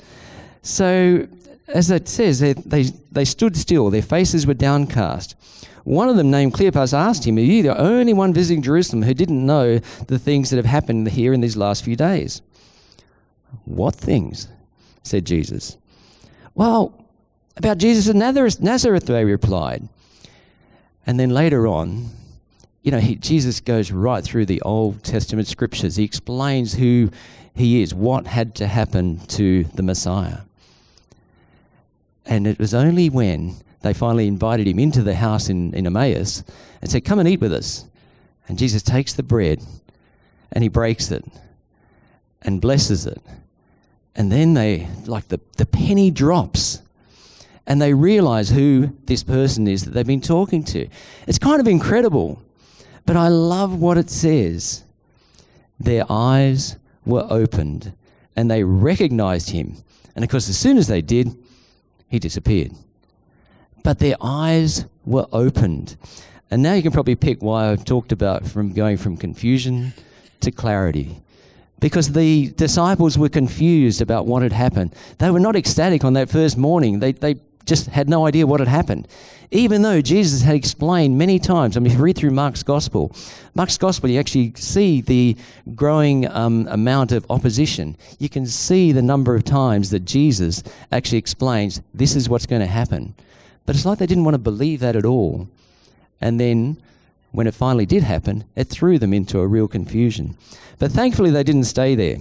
So, 0.61 1.27
as 1.67 1.89
it 1.89 2.07
says, 2.07 2.39
they, 2.39 2.53
they, 2.53 2.83
they 3.11 3.25
stood 3.25 3.57
still, 3.57 3.89
their 3.89 4.01
faces 4.01 4.45
were 4.45 4.53
downcast. 4.53 5.35
One 5.83 6.09
of 6.09 6.15
them, 6.15 6.31
named 6.31 6.53
Cleopas, 6.53 6.93
asked 6.93 7.25
him, 7.25 7.37
Are 7.37 7.41
you 7.41 7.61
the 7.61 7.79
only 7.79 8.13
one 8.13 8.33
visiting 8.33 8.63
Jerusalem 8.63 9.03
who 9.03 9.13
didn't 9.13 9.45
know 9.45 9.77
the 10.07 10.17
things 10.17 10.49
that 10.49 10.57
have 10.57 10.65
happened 10.65 11.09
here 11.09 11.31
in 11.31 11.41
these 11.41 11.57
last 11.57 11.83
few 11.83 11.95
days? 11.95 12.41
What 13.65 13.95
things? 13.95 14.47
said 15.03 15.25
Jesus. 15.25 15.77
Well, 16.55 17.05
About 17.57 17.77
Jesus 17.77 18.07
of 18.07 18.15
Nazareth, 18.15 18.59
Nazareth, 18.59 19.05
they 19.05 19.23
replied. 19.23 19.87
And 21.05 21.19
then 21.19 21.29
later 21.29 21.67
on, 21.67 22.09
you 22.81 22.91
know, 22.91 22.99
he, 22.99 23.15
Jesus 23.15 23.59
goes 23.59 23.91
right 23.91 24.23
through 24.23 24.47
the 24.47 24.61
Old 24.61 25.03
Testament 25.03 25.47
scriptures. 25.47 25.95
He 25.95 26.03
explains 26.03 26.73
who 26.73 27.11
he 27.53 27.81
is, 27.81 27.93
what 27.93 28.27
had 28.27 28.55
to 28.55 28.67
happen 28.67 29.19
to 29.27 29.65
the 29.75 29.83
Messiah. 29.83 30.39
And 32.25 32.47
it 32.47 32.59
was 32.59 32.73
only 32.73 33.09
when 33.09 33.55
they 33.81 33.93
finally 33.93 34.27
invited 34.27 34.67
him 34.67 34.79
into 34.79 35.03
the 35.03 35.15
house 35.15 35.49
in, 35.49 35.73
in 35.73 35.85
Emmaus 35.85 36.43
and 36.81 36.89
said, 36.89 37.05
Come 37.05 37.19
and 37.19 37.29
eat 37.29 37.39
with 37.39 37.53
us. 37.53 37.85
And 38.47 38.57
Jesus 38.57 38.81
takes 38.81 39.13
the 39.13 39.23
bread 39.23 39.61
and 40.51 40.63
he 40.63 40.69
breaks 40.69 41.11
it 41.11 41.23
and 42.41 42.61
blesses 42.61 43.05
it. 43.05 43.21
And 44.15 44.31
then 44.31 44.53
they, 44.53 44.87
like 45.05 45.27
the, 45.27 45.39
the 45.57 45.65
penny 45.65 46.09
drops 46.09 46.81
and 47.67 47.81
they 47.81 47.93
realize 47.93 48.49
who 48.49 48.95
this 49.05 49.23
person 49.23 49.67
is 49.67 49.85
that 49.85 49.91
they've 49.91 50.05
been 50.05 50.21
talking 50.21 50.63
to. 50.65 50.87
It's 51.27 51.39
kind 51.39 51.59
of 51.59 51.67
incredible, 51.67 52.41
but 53.05 53.17
I 53.17 53.27
love 53.27 53.79
what 53.79 53.97
it 53.97 54.09
says. 54.09 54.83
Their 55.79 56.05
eyes 56.09 56.77
were 57.05 57.27
opened 57.29 57.93
and 58.35 58.49
they 58.49 58.63
recognized 58.63 59.49
him. 59.49 59.77
And 60.15 60.23
of 60.23 60.29
course, 60.29 60.47
as 60.47 60.57
soon 60.57 60.77
as 60.77 60.87
they 60.87 61.01
did, 61.01 61.35
he 62.07 62.19
disappeared. 62.19 62.71
But 63.83 63.99
their 63.99 64.15
eyes 64.21 64.85
were 65.05 65.27
opened. 65.31 65.97
And 66.49 66.63
now 66.63 66.73
you 66.73 66.81
can 66.81 66.91
probably 66.91 67.15
pick 67.15 67.41
why 67.41 67.71
I've 67.71 67.85
talked 67.85 68.11
about 68.11 68.45
from 68.45 68.73
going 68.73 68.97
from 68.97 69.17
confusion 69.17 69.93
to 70.41 70.51
clarity. 70.51 71.21
Because 71.79 72.13
the 72.13 72.51
disciples 72.51 73.17
were 73.17 73.29
confused 73.29 74.01
about 74.01 74.25
what 74.25 74.41
had 74.41 74.53
happened. 74.53 74.95
They 75.17 75.29
were 75.29 75.39
not 75.39 75.55
ecstatic 75.55 76.03
on 76.03 76.13
that 76.13 76.29
first 76.29 76.57
morning. 76.57 76.99
They, 76.99 77.11
they 77.11 77.35
just 77.65 77.87
had 77.87 78.07
no 78.07 78.25
idea 78.25 78.47
what 78.47 78.59
had 78.59 78.69
happened. 78.69 79.07
Even 79.51 79.81
though 79.81 80.01
Jesus 80.01 80.41
had 80.41 80.55
explained 80.55 81.17
many 81.17 81.39
times, 81.39 81.75
I 81.75 81.79
mean, 81.79 81.91
if 81.91 81.97
you 81.97 82.03
read 82.03 82.17
through 82.17 82.31
Mark's 82.31 82.63
Gospel, 82.63 83.15
Mark's 83.53 83.77
Gospel, 83.77 84.09
you 84.09 84.19
actually 84.19 84.53
see 84.55 85.01
the 85.01 85.35
growing 85.75 86.27
um, 86.29 86.67
amount 86.69 87.11
of 87.11 87.25
opposition. 87.29 87.97
You 88.19 88.29
can 88.29 88.45
see 88.45 88.91
the 88.91 89.01
number 89.01 89.35
of 89.35 89.43
times 89.43 89.89
that 89.89 90.05
Jesus 90.05 90.63
actually 90.91 91.17
explains, 91.17 91.81
this 91.93 92.15
is 92.15 92.29
what's 92.29 92.45
going 92.45 92.61
to 92.61 92.67
happen. 92.67 93.15
But 93.65 93.75
it's 93.75 93.85
like 93.85 93.99
they 93.99 94.05
didn't 94.05 94.25
want 94.25 94.35
to 94.35 94.39
believe 94.39 94.79
that 94.81 94.95
at 94.95 95.05
all. 95.05 95.47
And 96.21 96.39
then 96.39 96.77
when 97.31 97.47
it 97.47 97.53
finally 97.53 97.85
did 97.85 98.03
happen, 98.03 98.45
it 98.55 98.65
threw 98.65 98.97
them 98.97 99.13
into 99.13 99.39
a 99.39 99.47
real 99.47 99.67
confusion. 99.67 100.37
But 100.79 100.91
thankfully, 100.91 101.31
they 101.31 101.43
didn't 101.43 101.65
stay 101.65 101.95
there. 101.95 102.17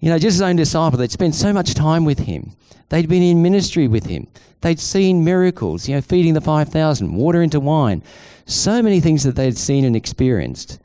You 0.00 0.10
know, 0.10 0.18
Jesus' 0.18 0.40
own 0.40 0.56
disciple, 0.56 0.98
they'd 0.98 1.10
spent 1.10 1.34
so 1.34 1.52
much 1.52 1.74
time 1.74 2.04
with 2.04 2.20
him. 2.20 2.52
They'd 2.88 3.08
been 3.08 3.22
in 3.22 3.42
ministry 3.42 3.88
with 3.88 4.06
him. 4.06 4.28
They'd 4.60 4.80
seen 4.80 5.24
miracles, 5.24 5.88
you 5.88 5.94
know, 5.94 6.00
feeding 6.00 6.34
the 6.34 6.40
5,000, 6.40 7.14
water 7.14 7.42
into 7.42 7.60
wine, 7.60 8.02
so 8.46 8.82
many 8.82 9.00
things 9.00 9.24
that 9.24 9.36
they'd 9.36 9.56
seen 9.56 9.84
and 9.84 9.96
experienced. 9.96 10.78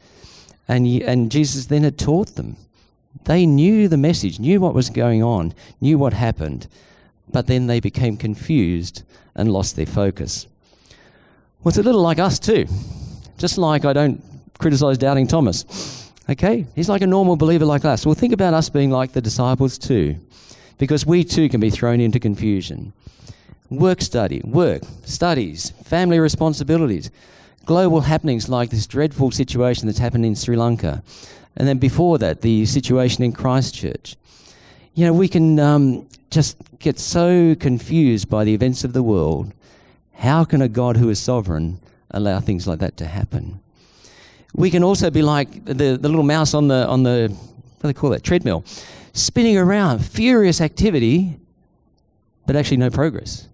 And, 0.68 0.88
and 1.04 1.32
Jesus 1.32 1.66
then 1.66 1.84
had 1.84 1.98
taught 1.98 2.36
them. 2.36 2.58
They 3.26 3.46
knew 3.46 3.88
the 3.88 3.98
message, 3.98 4.40
knew 4.40 4.60
what 4.60 4.74
was 4.74 4.90
going 4.90 5.22
on, 5.22 5.54
knew 5.80 5.98
what 5.98 6.14
happened, 6.14 6.68
but 7.32 7.48
then 7.48 7.68
they 7.68 7.80
became 7.80 8.18
confused 8.18 9.04
and 9.36 9.52
lost 9.52 9.76
their 9.76 9.86
focus. 9.86 10.48
Well, 11.64 11.70
it's 11.70 11.78
a 11.78 11.84
little 11.84 12.02
like 12.02 12.20
us 12.20 12.40
too. 12.40 12.68
Just 13.38 13.58
like 13.58 13.86
I 13.86 13.94
don't 13.94 14.24
criticize 14.58 14.98
doubting 14.98 15.28
Thomas. 15.28 16.01
Okay? 16.30 16.66
He's 16.76 16.90
like 16.90 17.02
a 17.02 17.08
normal 17.08 17.36
believer 17.36 17.66
like 17.66 17.86
us. 17.86 18.06
Well, 18.06 18.16
think 18.16 18.34
about 18.34 18.54
us 18.54 18.70
being 18.70 18.92
like 18.92 19.14
the 19.14 19.22
disciples 19.22 19.78
too 19.78 20.18
because 20.82 21.06
we 21.06 21.24
too 21.24 21.48
can 21.48 21.62
be 21.62 21.70
thrown 21.70 22.02
into 22.02 22.20
confusion. 22.20 22.92
Work 23.70 24.02
study, 24.02 24.42
work, 24.44 24.82
studies, 25.06 25.70
family 25.84 26.20
responsibilities, 26.20 27.12
global 27.66 28.02
happenings 28.02 28.50
like 28.50 28.72
this 28.72 28.88
dreadful 28.88 29.30
situation 29.30 29.86
that's 29.86 30.00
happened 30.00 30.26
in 30.26 30.34
Sri 30.34 30.58
Lanka, 30.58 31.04
and 31.56 31.68
then 31.68 31.78
before 31.78 32.18
that, 32.18 32.42
the 32.42 32.66
situation 32.66 33.24
in 33.24 33.32
Christchurch. 33.32 34.16
You 34.96 35.06
know, 35.06 35.14
we 35.14 35.28
can 35.28 35.60
um, 35.60 36.08
just 36.32 36.58
get 36.80 36.98
so 36.98 37.54
confused 37.54 38.28
by 38.28 38.44
the 38.44 38.56
events 38.56 38.84
of 38.84 38.94
the 38.94 39.04
world. 39.04 39.54
How 40.16 40.44
can 40.44 40.64
a 40.64 40.68
God 40.68 40.98
who 40.98 41.10
is 41.10 41.20
sovereign 41.20 41.80
allow 42.10 42.40
things 42.40 42.68
like 42.68 42.80
that 42.80 42.98
to 42.98 43.06
happen? 43.06 43.60
We 44.54 44.70
can 44.70 44.84
also 44.84 45.10
be 45.10 45.22
like 45.22 45.66
the, 45.66 45.98
the 45.98 46.10
little 46.10 46.24
mouse 46.24 46.54
on 46.54 46.68
the, 46.68 46.88
on 46.88 47.04
the, 47.04 47.30
what 47.30 47.82
do 47.82 47.88
they 47.88 47.94
call 47.94 48.10
that, 48.12 48.24
treadmill 48.24 48.64
spinning 49.14 49.58
around, 49.58 50.00
furious 50.00 50.62
activity, 50.62 51.38
but 52.46 52.56
actually 52.56 52.78
no 52.78 52.90
progress. 52.90 53.48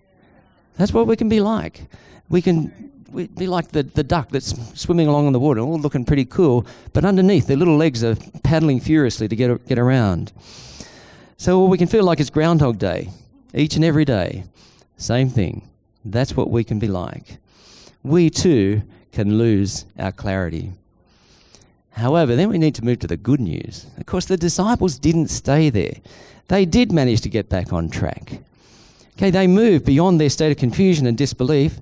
That's 0.78 0.94
what 0.94 1.08
we 1.08 1.16
can 1.16 1.30
be 1.30 1.40
like. 1.40 1.88
We 2.30 2.42
can 2.42 2.92
we 3.10 3.28
be 3.28 3.48
like 3.48 3.70
the, 3.70 3.84
the 3.84 4.04
duck 4.04 4.30
that's 4.30 4.54
swimming 4.80 5.08
along 5.08 5.28
in 5.28 5.34
the 5.34 5.40
water, 5.40 5.62
all 5.62 5.80
looking 5.80 6.04
pretty 6.04 6.26
cool, 6.26 6.68
but 6.94 7.06
underneath 7.06 7.48
their 7.48 7.58
little 7.58 7.78
legs 7.78 8.04
are 8.04 8.16
paddling 8.44 8.82
furiously 8.82 9.30
to 9.30 9.36
get, 9.36 9.66
get 9.66 9.80
around. 9.80 10.34
So 11.38 11.64
we 11.66 11.78
can 11.78 11.88
feel 11.88 12.04
like 12.04 12.20
it's 12.20 12.30
Groundhog 12.30 12.78
Day, 12.80 13.10
each 13.54 13.76
and 13.76 13.86
every 13.86 14.04
day. 14.04 14.44
Same 14.98 15.30
thing. 15.30 15.70
That's 16.04 16.36
what 16.36 16.50
we 16.50 16.64
can 16.66 16.80
be 16.80 16.88
like. 16.88 17.38
We 18.04 18.30
too 18.30 18.84
can 19.14 19.38
lose 19.38 19.86
our 19.98 20.12
clarity. 20.12 20.74
However, 21.98 22.36
then 22.36 22.50
we 22.50 22.60
need 22.60 22.76
to 22.76 22.86
move 22.86 23.00
to 23.00 23.08
the 23.08 23.18
good 23.18 23.40
news. 23.40 23.88
Of 23.98 24.06
course, 24.06 24.26
the 24.26 24.38
disciples 24.38 25.00
didn't 25.00 25.30
stay 25.30 25.72
there. 25.72 25.96
They 26.48 26.64
did 26.64 26.92
manage 26.92 27.22
to 27.22 27.30
get 27.30 27.50
back 27.50 27.74
on 27.74 27.90
track. 27.90 28.40
Okay, 29.18 29.32
they 29.32 29.48
moved 29.48 29.84
beyond 29.84 30.22
their 30.22 30.30
state 30.30 30.52
of 30.52 30.58
confusion 30.58 31.08
and 31.08 31.18
disbelief 31.18 31.80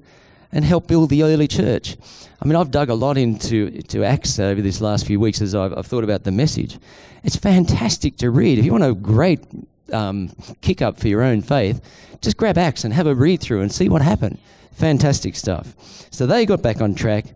and 0.54 0.64
helped 0.64 0.88
build 0.88 1.10
the 1.10 1.24
early 1.24 1.50
church. 1.50 1.98
I 2.42 2.48
mean, 2.48 2.56
I've 2.56 2.72
dug 2.72 2.90
a 2.90 2.94
lot 2.94 3.18
into 3.18 3.82
to 3.82 4.06
Acts 4.06 4.40
over 4.40 4.62
these 4.62 4.80
last 4.80 5.06
few 5.06 5.20
weeks 5.20 5.42
as 5.42 5.54
I've, 5.54 5.78
I've 5.78 5.86
thought 5.86 6.06
about 6.06 6.24
the 6.24 6.32
message. 6.32 6.80
It's 7.26 7.36
fantastic 7.36 8.16
to 8.18 8.30
read. 8.30 8.58
If 8.58 8.64
you 8.64 8.72
want 8.72 8.86
a 8.86 8.94
great 8.94 9.42
um, 9.92 10.32
kick 10.62 10.82
up 10.82 10.98
for 10.98 11.10
your 11.10 11.24
own 11.24 11.42
faith, 11.42 11.82
just 12.22 12.38
grab 12.38 12.58
Acts 12.58 12.86
and 12.86 12.94
have 12.94 13.06
a 13.06 13.14
read 13.14 13.42
through 13.42 13.60
and 13.60 13.72
see 13.72 13.90
what 13.90 14.02
happened. 14.02 14.40
Fantastic 14.72 15.36
stuff. 15.36 15.76
So 16.10 16.26
they 16.26 16.46
got 16.46 16.62
back 16.62 16.80
on 16.80 16.96
track 16.96 17.36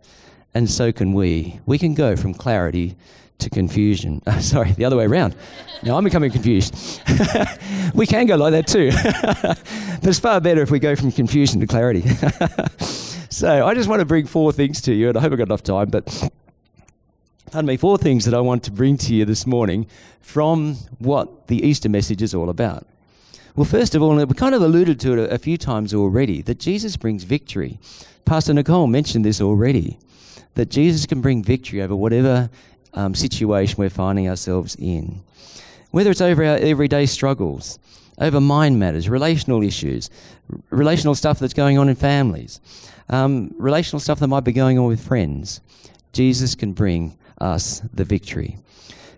and 0.53 0.69
so 0.69 0.91
can 0.91 1.13
we. 1.13 1.59
We 1.65 1.77
can 1.77 1.93
go 1.93 2.15
from 2.15 2.33
clarity 2.33 2.95
to 3.39 3.49
confusion. 3.49 4.21
Uh, 4.29 4.39
sorry, 4.39 4.71
the 4.73 4.85
other 4.85 4.95
way 4.95 5.05
around. 5.05 5.35
Now 5.81 5.97
I'm 5.97 6.03
becoming 6.03 6.29
confused. 6.29 7.01
we 7.95 8.05
can 8.05 8.27
go 8.27 8.35
like 8.35 8.51
that 8.51 8.67
too. 8.67 8.91
but 10.01 10.07
it's 10.07 10.19
far 10.19 10.39
better 10.39 10.61
if 10.61 10.69
we 10.69 10.77
go 10.77 10.95
from 10.95 11.11
confusion 11.11 11.59
to 11.61 11.67
clarity. 11.67 12.03
so 13.29 13.65
I 13.65 13.73
just 13.73 13.89
want 13.89 14.01
to 14.01 14.05
bring 14.05 14.27
four 14.27 14.51
things 14.51 14.81
to 14.81 14.93
you, 14.93 15.09
and 15.09 15.17
I 15.17 15.21
hope 15.21 15.31
I've 15.31 15.37
got 15.37 15.47
enough 15.47 15.63
time, 15.63 15.89
but 15.89 16.05
pardon 17.51 17.67
me, 17.67 17.77
four 17.77 17.97
things 17.97 18.25
that 18.25 18.33
I 18.33 18.39
want 18.41 18.63
to 18.65 18.71
bring 18.71 18.97
to 18.97 19.15
you 19.15 19.25
this 19.25 19.47
morning 19.47 19.87
from 20.21 20.75
what 20.99 21.47
the 21.47 21.65
Easter 21.65 21.89
message 21.89 22.21
is 22.21 22.35
all 22.35 22.49
about. 22.49 22.85
Well, 23.55 23.65
first 23.65 23.95
of 23.95 24.03
all, 24.03 24.15
we 24.15 24.33
kind 24.35 24.53
of 24.53 24.61
alluded 24.61 24.99
to 25.01 25.13
it 25.13 25.19
a, 25.19 25.33
a 25.33 25.37
few 25.37 25.57
times 25.57 25.93
already, 25.93 26.41
that 26.43 26.59
Jesus 26.59 26.97
brings 26.97 27.23
victory. 27.23 27.79
Pastor 28.25 28.53
Nicole 28.53 28.87
mentioned 28.87 29.25
this 29.25 29.41
already 29.41 29.97
that 30.59 30.67
Jesus 30.67 31.05
can 31.05 31.21
bring 31.21 31.41
victory 31.41 31.81
over 31.81 31.95
whatever 31.95 32.49
um, 32.93 33.15
situation 33.15 33.77
we're 33.77 33.89
finding 33.89 34.27
ourselves 34.27 34.75
in. 34.77 35.21
Whether 35.91 36.11
it's 36.11 36.19
over 36.19 36.43
our 36.43 36.57
everyday 36.57 37.05
struggles, 37.05 37.79
over 38.17 38.41
mind 38.41 38.77
matters, 38.77 39.07
relational 39.07 39.63
issues, 39.63 40.09
relational 40.69 41.15
stuff 41.15 41.39
that's 41.39 41.53
going 41.53 41.77
on 41.77 41.87
in 41.87 41.95
families, 41.95 42.59
um, 43.07 43.55
relational 43.57 44.01
stuff 44.01 44.19
that 44.19 44.27
might 44.27 44.43
be 44.43 44.51
going 44.51 44.77
on 44.77 44.87
with 44.87 44.99
friends, 44.99 45.61
Jesus 46.11 46.55
can 46.55 46.73
bring 46.73 47.17
us 47.39 47.79
the 47.93 48.03
victory. 48.03 48.57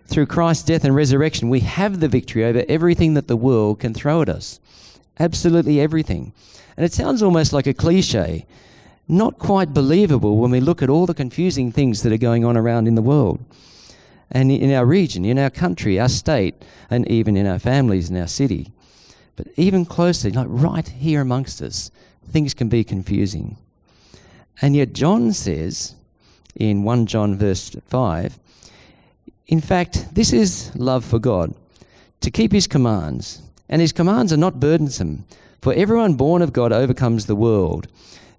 Through 0.06 0.26
Christ's 0.26 0.62
death 0.62 0.84
and 0.84 0.94
resurrection, 0.94 1.48
we 1.48 1.60
have 1.60 1.98
the 1.98 2.06
victory 2.06 2.44
over 2.44 2.64
everything 2.68 3.14
that 3.14 3.26
the 3.26 3.36
world 3.36 3.80
can 3.80 3.94
throw 3.94 4.22
at 4.22 4.28
us. 4.28 4.60
Absolutely 5.18 5.80
everything. 5.80 6.34
And 6.76 6.86
it 6.86 6.92
sounds 6.92 7.20
almost 7.20 7.52
like 7.52 7.66
a 7.66 7.74
cliche, 7.74 8.46
not 9.08 9.38
quite 9.38 9.74
believable 9.74 10.36
when 10.36 10.50
we 10.50 10.60
look 10.60 10.82
at 10.82 10.90
all 10.90 11.06
the 11.06 11.14
confusing 11.14 11.72
things 11.72 12.02
that 12.02 12.12
are 12.12 12.18
going 12.18 12.44
on 12.44 12.56
around 12.56 12.86
in 12.86 12.94
the 12.94 13.02
world 13.02 13.44
and 14.30 14.50
in 14.50 14.72
our 14.72 14.86
region, 14.86 15.24
in 15.24 15.38
our 15.38 15.50
country, 15.50 16.00
our 16.00 16.08
state, 16.08 16.54
and 16.88 17.06
even 17.08 17.36
in 17.36 17.46
our 17.46 17.58
families 17.58 18.08
in 18.08 18.16
our 18.16 18.26
city. 18.26 18.72
But 19.36 19.48
even 19.56 19.84
closely, 19.84 20.30
like 20.30 20.46
right 20.48 20.88
here 20.88 21.20
amongst 21.20 21.60
us, 21.60 21.90
things 22.30 22.54
can 22.54 22.68
be 22.68 22.84
confusing. 22.84 23.58
And 24.60 24.74
yet, 24.74 24.92
John 24.92 25.32
says 25.32 25.94
in 26.54 26.82
1 26.82 27.06
John 27.06 27.36
verse 27.36 27.70
5, 27.86 28.38
in 29.46 29.60
fact, 29.60 30.14
this 30.14 30.32
is 30.32 30.74
love 30.76 31.04
for 31.04 31.18
God, 31.18 31.54
to 32.20 32.30
keep 32.30 32.52
his 32.52 32.66
commands. 32.66 33.42
And 33.68 33.80
his 33.80 33.92
commands 33.92 34.32
are 34.32 34.38
not 34.38 34.60
burdensome, 34.60 35.24
for 35.60 35.74
everyone 35.74 36.14
born 36.14 36.42
of 36.42 36.52
God 36.52 36.72
overcomes 36.72 37.26
the 37.26 37.36
world. 37.36 37.88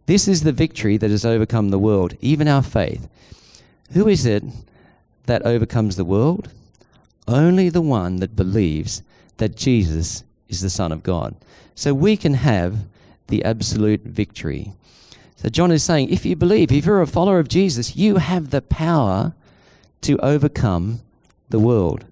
This 0.06 0.28
is 0.28 0.44
the 0.44 0.52
victory 0.52 0.98
that 0.98 1.12
has 1.12 1.26
overcome 1.26 1.70
the 1.70 1.80
world, 1.80 2.16
even 2.20 2.48
our 2.48 2.62
faith. 2.62 3.08
Who 3.94 4.08
is 4.08 4.26
it 4.26 4.44
that 5.26 5.46
overcomes 5.46 5.96
the 5.96 6.06
world? 6.06 6.50
Only 7.28 7.70
the 7.70 7.82
one 7.82 8.18
that 8.18 8.36
believes 8.36 9.02
that 9.38 9.56
Jesus 9.56 10.24
is 10.50 10.62
the 10.62 10.70
Son 10.70 10.92
of 10.92 11.04
God. 11.04 11.36
So 11.76 11.94
we 11.94 12.18
can 12.18 12.36
have 12.36 12.86
the 13.28 13.44
absolute 13.46 14.02
victory. 14.02 14.74
So 15.38 15.50
John 15.50 15.72
is 15.72 15.84
saying 15.84 16.10
if 16.10 16.26
you 16.26 16.36
believe, 16.36 16.72
if 16.72 16.86
you're 16.86 17.02
a 17.02 17.08
follower 17.08 17.40
of 17.40 17.48
Jesus, 17.48 17.96
you 17.96 18.18
have 18.18 18.50
the 18.50 18.62
power 18.62 19.34
to 20.02 20.18
overcome 20.20 21.02
the 21.50 21.60
world. 21.60 22.06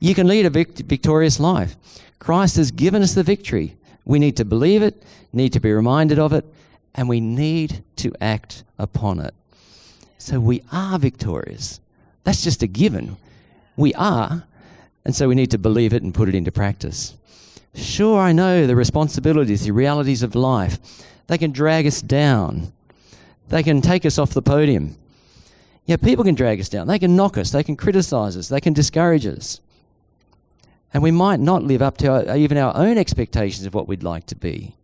You 0.00 0.14
can 0.14 0.28
lead 0.28 0.46
a 0.46 0.50
vict- 0.50 0.80
victorious 0.80 1.40
life. 1.40 1.76
Christ 2.18 2.56
has 2.56 2.70
given 2.70 3.02
us 3.02 3.14
the 3.14 3.22
victory. 3.22 3.76
We 4.04 4.18
need 4.18 4.36
to 4.36 4.44
believe 4.44 4.82
it, 4.82 5.02
need 5.32 5.52
to 5.52 5.60
be 5.60 5.72
reminded 5.72 6.18
of 6.18 6.32
it, 6.32 6.44
and 6.98 7.08
we 7.08 7.20
need 7.20 7.84
to 7.94 8.12
act 8.20 8.64
upon 8.76 9.20
it. 9.20 9.32
So 10.18 10.40
we 10.40 10.64
are 10.72 10.98
victorious. 10.98 11.78
That's 12.24 12.42
just 12.42 12.60
a 12.64 12.66
given. 12.66 13.16
We 13.76 13.94
are, 13.94 14.42
and 15.04 15.14
so 15.14 15.28
we 15.28 15.36
need 15.36 15.52
to 15.52 15.58
believe 15.58 15.92
it 15.92 16.02
and 16.02 16.12
put 16.12 16.28
it 16.28 16.34
into 16.34 16.50
practice. 16.50 17.16
Sure, 17.72 18.20
I 18.20 18.32
know 18.32 18.66
the 18.66 18.74
responsibilities, 18.74 19.64
the 19.64 19.70
realities 19.70 20.24
of 20.24 20.34
life. 20.34 20.80
They 21.28 21.38
can 21.38 21.52
drag 21.52 21.86
us 21.86 22.02
down. 22.02 22.72
They 23.48 23.62
can 23.62 23.80
take 23.80 24.04
us 24.04 24.18
off 24.18 24.34
the 24.34 24.42
podium. 24.42 24.96
Yeah, 25.86 25.98
people 25.98 26.24
can 26.24 26.34
drag 26.34 26.58
us 26.58 26.68
down. 26.68 26.88
They 26.88 26.98
can 26.98 27.14
knock 27.14 27.38
us. 27.38 27.52
They 27.52 27.62
can 27.62 27.76
criticize 27.76 28.36
us. 28.36 28.48
They 28.48 28.60
can 28.60 28.72
discourage 28.72 29.24
us. 29.24 29.60
And 30.92 31.04
we 31.04 31.12
might 31.12 31.38
not 31.38 31.62
live 31.62 31.80
up 31.80 31.96
to 31.98 32.08
our, 32.08 32.36
even 32.36 32.58
our 32.58 32.76
own 32.76 32.98
expectations 32.98 33.66
of 33.66 33.74
what 33.74 33.86
we'd 33.86 34.02
like 34.02 34.26
to 34.26 34.34
be. 34.34 34.74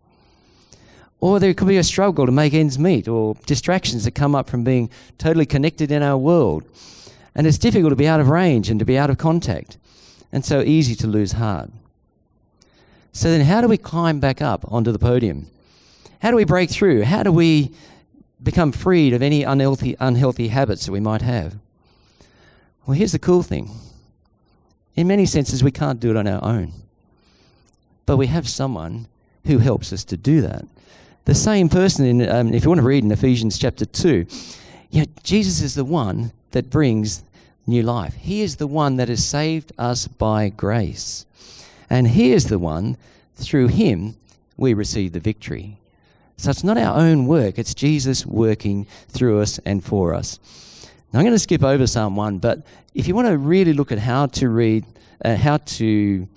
Or 1.20 1.40
there 1.40 1.54
could 1.54 1.68
be 1.68 1.78
a 1.78 1.84
struggle 1.84 2.26
to 2.26 2.32
make 2.32 2.54
ends 2.54 2.78
meet, 2.78 3.08
or 3.08 3.36
distractions 3.46 4.04
that 4.04 4.12
come 4.12 4.34
up 4.34 4.48
from 4.48 4.64
being 4.64 4.90
totally 5.18 5.46
connected 5.46 5.90
in 5.90 6.02
our 6.02 6.18
world. 6.18 6.64
And 7.34 7.46
it's 7.46 7.58
difficult 7.58 7.90
to 7.90 7.96
be 7.96 8.06
out 8.06 8.20
of 8.20 8.28
range 8.28 8.68
and 8.68 8.78
to 8.78 8.84
be 8.84 8.98
out 8.98 9.10
of 9.10 9.18
contact, 9.18 9.78
and 10.30 10.44
so 10.44 10.60
easy 10.60 10.94
to 10.96 11.06
lose 11.06 11.32
heart. 11.32 11.70
So 13.12 13.30
then, 13.30 13.46
how 13.46 13.60
do 13.60 13.68
we 13.68 13.78
climb 13.78 14.20
back 14.20 14.42
up 14.42 14.64
onto 14.70 14.92
the 14.92 14.98
podium? 14.98 15.46
How 16.20 16.30
do 16.30 16.36
we 16.36 16.44
break 16.44 16.70
through? 16.70 17.04
How 17.04 17.22
do 17.22 17.32
we 17.32 17.70
become 18.42 18.72
freed 18.72 19.14
of 19.14 19.22
any 19.22 19.42
unhealthy, 19.42 19.96
unhealthy 20.00 20.48
habits 20.48 20.86
that 20.86 20.92
we 20.92 21.00
might 21.00 21.22
have? 21.22 21.56
Well, 22.86 22.96
here's 22.96 23.12
the 23.12 23.18
cool 23.18 23.42
thing 23.42 23.70
in 24.96 25.08
many 25.08 25.26
senses, 25.26 25.64
we 25.64 25.72
can't 25.72 25.98
do 25.98 26.10
it 26.10 26.16
on 26.16 26.26
our 26.26 26.42
own. 26.44 26.72
But 28.06 28.16
we 28.16 28.28
have 28.28 28.48
someone 28.48 29.08
who 29.46 29.58
helps 29.58 29.92
us 29.92 30.04
to 30.04 30.16
do 30.16 30.40
that. 30.42 30.66
The 31.24 31.34
same 31.34 31.70
person, 31.70 32.04
in, 32.04 32.28
um, 32.28 32.52
if 32.52 32.64
you 32.64 32.68
want 32.68 32.80
to 32.80 32.86
read 32.86 33.02
in 33.02 33.10
Ephesians 33.10 33.58
chapter 33.58 33.86
2, 33.86 34.26
you 34.90 35.00
know, 35.00 35.06
Jesus 35.22 35.62
is 35.62 35.74
the 35.74 35.84
one 35.84 36.32
that 36.50 36.68
brings 36.68 37.24
new 37.66 37.82
life. 37.82 38.14
He 38.14 38.42
is 38.42 38.56
the 38.56 38.66
one 38.66 38.96
that 38.96 39.08
has 39.08 39.24
saved 39.24 39.72
us 39.78 40.06
by 40.06 40.50
grace. 40.50 41.24
And 41.88 42.08
He 42.08 42.32
is 42.32 42.48
the 42.48 42.58
one, 42.58 42.98
through 43.36 43.68
Him, 43.68 44.16
we 44.58 44.74
receive 44.74 45.12
the 45.12 45.20
victory. 45.20 45.78
So 46.36 46.50
it's 46.50 46.62
not 46.62 46.76
our 46.76 46.94
own 46.98 47.26
work, 47.26 47.58
it's 47.58 47.74
Jesus 47.74 48.26
working 48.26 48.86
through 49.08 49.40
us 49.40 49.58
and 49.64 49.82
for 49.82 50.12
us. 50.12 50.38
Now, 51.10 51.20
I'm 51.20 51.24
going 51.24 51.34
to 51.34 51.38
skip 51.38 51.62
over 51.62 51.86
Psalm 51.86 52.16
1, 52.16 52.38
but 52.38 52.66
if 52.92 53.08
you 53.08 53.14
want 53.14 53.28
to 53.28 53.38
really 53.38 53.72
look 53.72 53.92
at 53.92 53.98
how 53.98 54.26
to 54.26 54.50
read, 54.50 54.84
uh, 55.24 55.36
how 55.36 55.56
to 55.56 56.28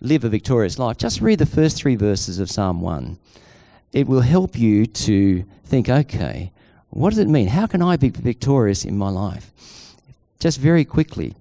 live 0.00 0.24
a 0.24 0.28
victorious 0.28 0.76
life, 0.78 0.96
just 0.96 1.20
read 1.20 1.38
the 1.38 1.46
first 1.46 1.76
three 1.76 1.94
verses 1.94 2.40
of 2.40 2.50
Psalm 2.50 2.80
1. 2.80 3.18
It 3.94 4.08
will 4.08 4.20
help 4.20 4.58
you 4.58 4.86
to 4.86 5.44
think, 5.64 5.88
okay, 5.88 6.50
what 6.90 7.10
does 7.10 7.18
it 7.18 7.28
mean? 7.28 7.46
How 7.48 7.66
can 7.66 7.80
I 7.80 7.96
be 7.96 8.10
victorious 8.10 8.84
in 8.84 8.98
my 8.98 9.08
life? 9.08 9.50
Just 10.40 10.58
very 10.58 10.84
quickly, 10.84 11.34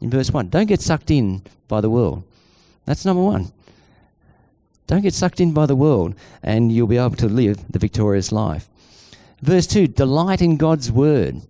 in 0.00 0.10
verse 0.10 0.30
1, 0.30 0.48
don't 0.48 0.66
get 0.66 0.80
sucked 0.80 1.10
in 1.10 1.42
by 1.68 1.80
the 1.80 1.90
world. 1.90 2.24
That's 2.86 3.04
number 3.04 3.22
one. 3.22 3.52
Don't 4.86 5.02
get 5.02 5.12
sucked 5.12 5.38
in 5.38 5.52
by 5.52 5.66
the 5.66 5.76
world, 5.76 6.14
and 6.42 6.72
you'll 6.72 6.86
be 6.86 6.96
able 6.96 7.16
to 7.16 7.28
live 7.28 7.70
the 7.70 7.78
victorious 7.78 8.32
life. 8.32 8.68
Verse 9.42 9.66
2 9.66 9.86
Delight 9.86 10.40
in 10.40 10.56
God's 10.56 10.90
word 10.90 11.42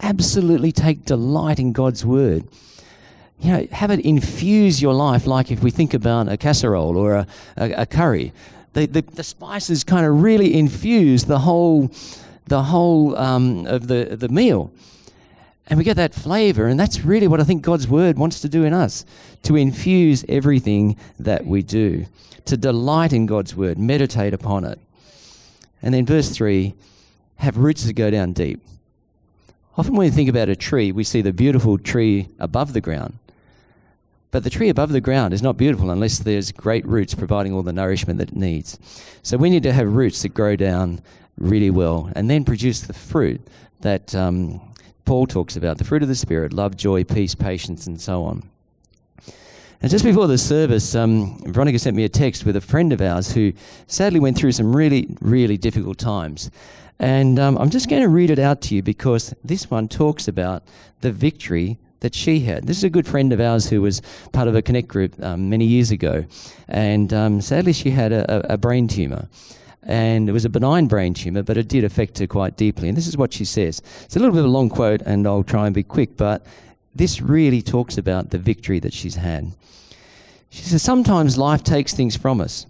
absolutely 0.00 0.70
take 0.70 1.06
delight 1.06 1.58
in 1.58 1.72
God's 1.72 2.04
word. 2.04 2.46
You 3.40 3.52
know, 3.52 3.66
have 3.72 3.90
it 3.90 4.00
infuse 4.00 4.82
your 4.82 4.92
life 4.92 5.26
like 5.26 5.50
if 5.50 5.62
we 5.62 5.70
think 5.70 5.94
about 5.94 6.28
a 6.28 6.36
casserole 6.36 6.96
or 6.96 7.14
a, 7.14 7.26
a, 7.56 7.72
a 7.72 7.86
curry. 7.86 8.32
The, 8.74 8.86
the, 8.86 9.02
the, 9.02 9.24
spices 9.24 9.84
kind 9.84 10.04
of 10.04 10.22
really 10.22 10.54
infuse 10.54 11.24
the 11.24 11.38
whole, 11.38 11.90
the 12.46 12.64
whole 12.64 13.16
um, 13.16 13.66
of 13.66 13.86
the, 13.86 14.16
the 14.16 14.28
meal. 14.28 14.72
And 15.66 15.78
we 15.78 15.84
get 15.84 15.96
that 15.96 16.12
flavor, 16.12 16.66
and 16.66 16.78
that's 16.78 17.04
really 17.04 17.26
what 17.26 17.40
I 17.40 17.44
think 17.44 17.62
God's 17.62 17.88
word 17.88 18.18
wants 18.18 18.40
to 18.40 18.48
do 18.48 18.64
in 18.64 18.74
us 18.74 19.06
to 19.44 19.56
infuse 19.56 20.24
everything 20.28 20.96
that 21.18 21.46
we 21.46 21.62
do, 21.62 22.06
to 22.44 22.56
delight 22.56 23.12
in 23.12 23.26
God's 23.26 23.56
word, 23.56 23.78
meditate 23.78 24.34
upon 24.34 24.64
it. 24.64 24.78
And 25.80 25.94
then, 25.94 26.04
verse 26.04 26.30
3 26.30 26.74
have 27.36 27.58
roots 27.58 27.84
that 27.84 27.94
go 27.94 28.10
down 28.10 28.32
deep. 28.32 28.60
Often 29.76 29.96
when 29.96 30.06
we 30.06 30.10
think 30.10 30.28
about 30.28 30.48
a 30.48 30.56
tree, 30.56 30.92
we 30.92 31.02
see 31.02 31.20
the 31.20 31.32
beautiful 31.32 31.78
tree 31.78 32.28
above 32.38 32.72
the 32.72 32.80
ground. 32.80 33.18
But 34.34 34.42
the 34.42 34.50
tree 34.50 34.68
above 34.68 34.90
the 34.90 35.00
ground 35.00 35.32
is 35.32 35.42
not 35.42 35.56
beautiful 35.56 35.92
unless 35.92 36.18
there's 36.18 36.50
great 36.50 36.84
roots 36.88 37.14
providing 37.14 37.52
all 37.52 37.62
the 37.62 37.72
nourishment 37.72 38.18
that 38.18 38.30
it 38.30 38.36
needs. 38.36 38.80
So 39.22 39.36
we 39.36 39.48
need 39.48 39.62
to 39.62 39.72
have 39.72 39.86
roots 39.94 40.22
that 40.22 40.30
grow 40.30 40.56
down 40.56 41.02
really 41.38 41.70
well 41.70 42.10
and 42.16 42.28
then 42.28 42.44
produce 42.44 42.80
the 42.80 42.94
fruit 42.94 43.40
that 43.82 44.12
um, 44.12 44.60
Paul 45.04 45.28
talks 45.28 45.54
about 45.54 45.78
the 45.78 45.84
fruit 45.84 46.02
of 46.02 46.08
the 46.08 46.16
Spirit 46.16 46.52
love, 46.52 46.76
joy, 46.76 47.04
peace, 47.04 47.36
patience, 47.36 47.86
and 47.86 48.00
so 48.00 48.24
on. 48.24 48.50
And 49.80 49.88
just 49.88 50.04
before 50.04 50.26
the 50.26 50.36
service, 50.36 50.96
um, 50.96 51.40
Veronica 51.46 51.78
sent 51.78 51.94
me 51.94 52.02
a 52.02 52.08
text 52.08 52.44
with 52.44 52.56
a 52.56 52.60
friend 52.60 52.92
of 52.92 53.00
ours 53.00 53.34
who 53.34 53.52
sadly 53.86 54.18
went 54.18 54.36
through 54.36 54.50
some 54.50 54.74
really, 54.74 55.16
really 55.20 55.56
difficult 55.56 55.98
times. 55.98 56.50
And 56.98 57.38
um, 57.38 57.56
I'm 57.56 57.70
just 57.70 57.88
going 57.88 58.02
to 58.02 58.08
read 58.08 58.30
it 58.30 58.40
out 58.40 58.62
to 58.62 58.74
you 58.74 58.82
because 58.82 59.32
this 59.44 59.70
one 59.70 59.86
talks 59.86 60.26
about 60.26 60.64
the 61.02 61.12
victory 61.12 61.78
that 62.00 62.14
she 62.14 62.40
had. 62.40 62.66
This 62.66 62.78
is 62.78 62.84
a 62.84 62.90
good 62.90 63.06
friend 63.06 63.32
of 63.32 63.40
ours 63.40 63.70
who 63.70 63.80
was 63.80 64.02
part 64.32 64.48
of 64.48 64.54
a 64.54 64.62
Connect 64.62 64.88
group 64.88 65.14
um, 65.22 65.48
many 65.48 65.64
years 65.64 65.90
ago. 65.90 66.24
And 66.68 67.12
um, 67.12 67.40
sadly, 67.40 67.72
she 67.72 67.90
had 67.90 68.12
a, 68.12 68.52
a 68.52 68.58
brain 68.58 68.88
tumor. 68.88 69.28
And 69.82 70.28
it 70.28 70.32
was 70.32 70.44
a 70.44 70.48
benign 70.48 70.86
brain 70.86 71.14
tumor, 71.14 71.42
but 71.42 71.56
it 71.56 71.68
did 71.68 71.84
affect 71.84 72.18
her 72.18 72.26
quite 72.26 72.56
deeply. 72.56 72.88
And 72.88 72.96
this 72.96 73.06
is 73.06 73.16
what 73.16 73.32
she 73.32 73.44
says. 73.44 73.82
It's 74.04 74.16
a 74.16 74.18
little 74.18 74.34
bit 74.34 74.40
of 74.40 74.46
a 74.46 74.48
long 74.48 74.70
quote, 74.70 75.02
and 75.02 75.26
I'll 75.26 75.42
try 75.42 75.66
and 75.66 75.74
be 75.74 75.82
quick, 75.82 76.16
but 76.16 76.44
this 76.94 77.20
really 77.20 77.60
talks 77.60 77.98
about 77.98 78.30
the 78.30 78.38
victory 78.38 78.78
that 78.80 78.92
she's 78.92 79.16
had. 79.16 79.52
She 80.48 80.62
says, 80.62 80.82
Sometimes 80.82 81.36
life 81.36 81.62
takes 81.62 81.92
things 81.92 82.16
from 82.16 82.40
us. 82.40 82.66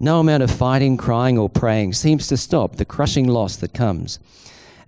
No 0.00 0.20
amount 0.20 0.42
of 0.42 0.50
fighting, 0.50 0.96
crying, 0.96 1.38
or 1.38 1.48
praying 1.48 1.94
seems 1.94 2.26
to 2.28 2.36
stop 2.36 2.76
the 2.76 2.84
crushing 2.84 3.28
loss 3.28 3.56
that 3.56 3.74
comes. 3.74 4.18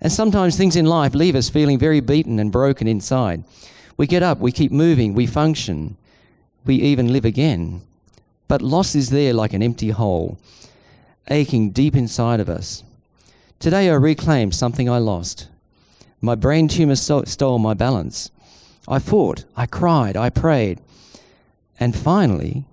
And 0.01 0.11
sometimes 0.11 0.55
things 0.55 0.75
in 0.75 0.85
life 0.85 1.13
leave 1.13 1.35
us 1.35 1.49
feeling 1.49 1.79
very 1.79 1.99
beaten 1.99 2.39
and 2.39 2.51
broken 2.51 2.87
inside. 2.87 3.43
We 3.97 4.05
get 4.05 4.21
up, 4.21 4.37
we 4.37 4.51
keep 4.51 4.71
moving, 4.71 5.15
we 5.15 5.25
function, 5.25 5.97
we 6.65 6.75
even 6.75 7.11
live 7.11 7.25
again. 7.25 7.81
But 8.47 8.61
loss 8.61 8.93
is 8.93 9.09
there 9.09 9.33
like 9.33 9.53
an 9.53 9.63
empty 9.63 9.89
hole, 9.89 10.37
aching 11.29 11.71
deep 11.71 11.95
inside 11.95 12.39
of 12.39 12.47
us. 12.47 12.83
Today 13.59 13.89
I 13.89 13.95
reclaimed 13.95 14.53
something 14.53 14.87
I 14.87 14.99
lost. 14.99 15.47
My 16.21 16.35
brain 16.35 16.67
tumor 16.67 16.95
stole 16.95 17.57
my 17.57 17.73
balance. 17.73 18.29
I 18.87 18.99
fought, 18.99 19.45
I 19.55 19.65
cried, 19.65 20.15
I 20.15 20.29
prayed. 20.29 20.79
And 21.79 21.95
finally, 21.95 22.65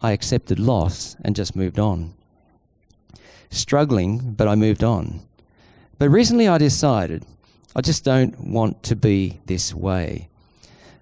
I 0.00 0.12
accepted 0.12 0.58
loss 0.58 1.16
and 1.22 1.36
just 1.36 1.54
moved 1.54 1.78
on. 1.78 2.14
Struggling, 3.50 4.32
but 4.32 4.48
I 4.48 4.54
moved 4.54 4.82
on. 4.82 5.20
But 5.98 6.08
recently 6.08 6.48
I 6.48 6.56
decided 6.56 7.26
I 7.76 7.82
just 7.82 8.04
don't 8.04 8.40
want 8.40 8.82
to 8.84 8.96
be 8.96 9.40
this 9.44 9.74
way. 9.74 10.29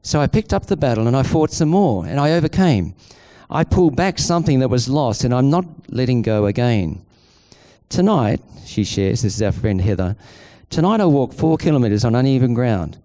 So 0.08 0.22
I 0.22 0.26
picked 0.26 0.54
up 0.54 0.64
the 0.64 0.76
battle 0.78 1.06
and 1.06 1.14
I 1.14 1.22
fought 1.22 1.50
some 1.50 1.68
more 1.68 2.06
and 2.06 2.18
I 2.18 2.32
overcame. 2.32 2.94
I 3.50 3.62
pulled 3.62 3.94
back 3.94 4.18
something 4.18 4.58
that 4.60 4.70
was 4.70 4.88
lost 4.88 5.22
and 5.22 5.34
I'm 5.34 5.50
not 5.50 5.66
letting 5.90 6.22
go 6.22 6.46
again. 6.46 7.04
Tonight, 7.90 8.40
she 8.64 8.84
shares, 8.84 9.20
this 9.20 9.34
is 9.34 9.42
our 9.42 9.52
friend 9.52 9.82
Heather, 9.82 10.16
tonight 10.70 11.02
I 11.02 11.04
walked 11.04 11.34
four 11.34 11.58
kilometres 11.58 12.06
on 12.06 12.14
uneven 12.14 12.54
ground, 12.54 12.96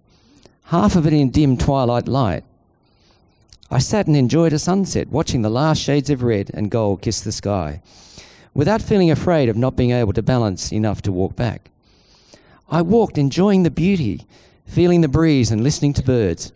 half 0.68 0.96
of 0.96 1.06
it 1.06 1.12
in 1.12 1.28
dim 1.28 1.58
twilight 1.58 2.08
light. 2.08 2.42
I 3.70 3.80
sat 3.80 4.06
and 4.06 4.16
enjoyed 4.16 4.54
a 4.54 4.58
sunset, 4.58 5.08
watching 5.10 5.42
the 5.42 5.50
last 5.50 5.82
shades 5.82 6.08
of 6.08 6.22
red 6.22 6.50
and 6.54 6.70
gold 6.70 7.02
kiss 7.02 7.20
the 7.20 7.32
sky, 7.32 7.82
without 8.54 8.80
feeling 8.80 9.10
afraid 9.10 9.50
of 9.50 9.58
not 9.58 9.76
being 9.76 9.90
able 9.90 10.14
to 10.14 10.22
balance 10.22 10.72
enough 10.72 11.02
to 11.02 11.12
walk 11.12 11.36
back. 11.36 11.70
I 12.70 12.80
walked 12.80 13.18
enjoying 13.18 13.62
the 13.62 13.70
beauty, 13.70 14.24
feeling 14.64 15.02
the 15.02 15.08
breeze 15.08 15.50
and 15.50 15.62
listening 15.62 15.92
to 15.92 16.02
birds, 16.02 16.50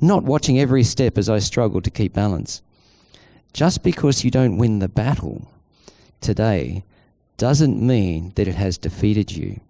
not 0.00 0.24
watching 0.24 0.58
every 0.58 0.82
step 0.82 1.18
as 1.18 1.28
I 1.28 1.38
struggle 1.38 1.80
to 1.80 1.90
keep 1.90 2.12
balance. 2.12 2.62
Just 3.52 3.82
because 3.82 4.24
you 4.24 4.30
don't 4.30 4.56
win 4.58 4.78
the 4.78 4.88
battle 4.88 5.50
today 6.20 6.84
doesn't 7.36 7.80
mean 7.84 8.32
that 8.36 8.46
it 8.48 8.54
has 8.54 8.78
defeated 8.78 9.32
you. 9.32 9.60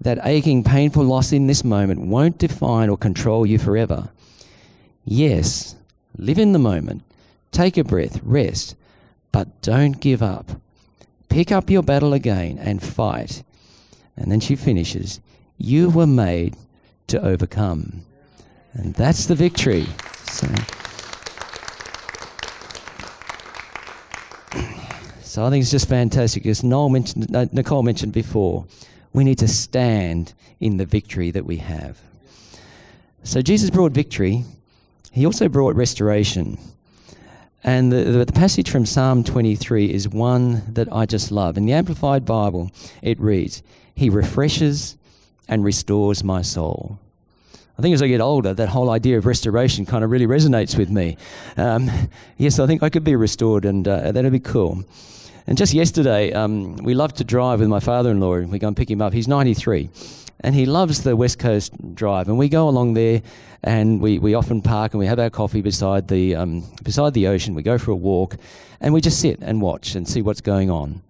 That 0.00 0.18
aching, 0.24 0.64
painful 0.64 1.04
loss 1.04 1.32
in 1.32 1.46
this 1.46 1.64
moment 1.64 2.00
won't 2.00 2.38
define 2.38 2.88
or 2.88 2.96
control 2.96 3.46
you 3.46 3.58
forever. 3.58 4.10
Yes, 5.04 5.76
Live 6.16 6.38
in 6.38 6.52
the 6.52 6.58
moment. 6.60 7.02
take 7.50 7.76
a 7.76 7.82
breath, 7.84 8.20
rest, 8.22 8.76
but 9.32 9.60
don't 9.62 10.00
give 10.00 10.22
up. 10.22 10.60
Pick 11.28 11.50
up 11.50 11.68
your 11.68 11.82
battle 11.82 12.12
again 12.12 12.56
and 12.58 12.80
fight. 12.82 13.42
And 14.16 14.30
then 14.30 14.38
she 14.38 14.54
finishes, 14.54 15.20
You 15.58 15.90
were 15.90 16.06
made 16.06 16.54
to 17.08 17.20
overcome. 17.20 18.04
And 18.74 18.94
that's 18.94 19.26
the 19.26 19.34
victory. 19.34 19.86
So, 20.26 20.46
so 25.22 25.44
I 25.44 25.50
think 25.50 25.62
it's 25.62 25.70
just 25.70 25.88
fantastic. 25.88 26.44
As 26.46 26.64
Noel 26.64 26.88
mentioned, 26.88 27.30
Nicole 27.52 27.82
mentioned 27.82 28.12
before, 28.12 28.66
we 29.12 29.24
need 29.24 29.38
to 29.38 29.48
stand 29.48 30.34
in 30.60 30.76
the 30.76 30.84
victory 30.84 31.30
that 31.30 31.46
we 31.46 31.58
have. 31.58 32.00
So 33.22 33.40
Jesus 33.40 33.70
brought 33.70 33.92
victory. 33.92 34.44
He 35.12 35.24
also 35.24 35.48
brought 35.48 35.76
restoration. 35.76 36.58
And 37.62 37.90
the, 37.90 38.04
the, 38.04 38.24
the, 38.26 38.32
passage 38.32 38.70
from 38.70 38.84
Psalm 38.84 39.24
23 39.24 39.90
is 39.90 40.06
one 40.08 40.62
that 40.74 40.92
I 40.92 41.06
just 41.06 41.30
love. 41.30 41.56
In 41.56 41.64
the 41.64 41.72
Amplified 41.72 42.26
Bible, 42.26 42.70
it 43.00 43.18
reads, 43.18 43.62
He 43.94 44.10
refreshes 44.10 44.98
and 45.48 45.64
restores 45.64 46.22
my 46.22 46.42
soul. 46.42 46.98
I 47.76 47.82
think 47.82 47.94
as 47.94 48.02
I 48.02 48.06
get 48.06 48.20
older, 48.20 48.54
that 48.54 48.68
whole 48.68 48.90
idea 48.90 49.18
of 49.18 49.26
restoration 49.26 49.84
kind 49.84 50.04
of 50.04 50.10
really 50.10 50.26
resonates 50.26 50.78
with 50.78 50.90
me. 50.90 51.16
Um, 51.56 51.90
yes, 52.36 52.58
I 52.58 52.66
think 52.66 52.82
I 52.82 52.88
could 52.88 53.04
be 53.04 53.16
restored, 53.16 53.64
and 53.64 53.86
uh, 53.86 54.12
that'd 54.12 54.30
be 54.30 54.40
cool. 54.40 54.84
And 55.46 55.58
just 55.58 55.74
yesterday, 55.74 56.32
um, 56.32 56.76
we 56.76 56.94
love 56.94 57.12
to 57.14 57.24
drive 57.24 57.60
with 57.60 57.68
my 57.68 57.80
father 57.80 58.10
in 58.10 58.20
law, 58.20 58.34
and 58.34 58.50
we 58.50 58.58
go 58.58 58.68
and 58.68 58.76
pick 58.76 58.90
him 58.90 59.02
up. 59.02 59.12
He's 59.12 59.28
93 59.28 59.90
and 60.44 60.54
he 60.54 60.66
loves 60.66 61.02
the 61.02 61.16
West 61.16 61.38
Coast 61.38 61.72
Drive. 61.94 62.28
And 62.28 62.36
we 62.36 62.50
go 62.50 62.68
along 62.68 62.94
there, 62.94 63.22
and 63.62 63.98
we, 64.00 64.18
we 64.18 64.34
often 64.34 64.60
park 64.60 64.92
and 64.92 64.98
we 64.98 65.06
have 65.06 65.18
our 65.18 65.30
coffee 65.30 65.62
beside 65.62 66.08
the 66.08 66.34
um, 66.34 66.64
beside 66.82 67.14
the 67.14 67.28
ocean. 67.28 67.54
We 67.54 67.62
go 67.62 67.78
for 67.78 67.92
a 67.92 67.96
walk, 67.96 68.36
and 68.80 68.92
we 68.92 69.00
just 69.00 69.20
sit 69.20 69.38
and 69.40 69.62
watch 69.62 69.94
and 69.94 70.06
see 70.06 70.20
what's 70.20 70.42
going 70.42 70.70
on. 70.70 71.02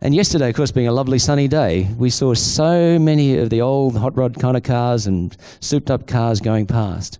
And 0.00 0.14
yesterday, 0.14 0.50
of 0.50 0.54
course, 0.54 0.70
being 0.70 0.88
a 0.88 0.92
lovely 0.92 1.18
sunny 1.18 1.48
day, 1.48 1.88
we 1.96 2.10
saw 2.10 2.34
so 2.34 2.98
many 2.98 3.38
of 3.38 3.50
the 3.50 3.62
old 3.62 3.96
hot 3.96 4.16
rod 4.16 4.38
kind 4.38 4.56
of 4.56 4.62
cars 4.62 5.06
and 5.06 5.34
souped 5.60 5.90
up 5.90 6.06
cars 6.06 6.40
going 6.40 6.66
past. 6.66 7.18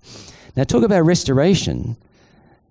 Now, 0.57 0.65
talk 0.65 0.83
about 0.83 1.01
restoration. 1.03 1.97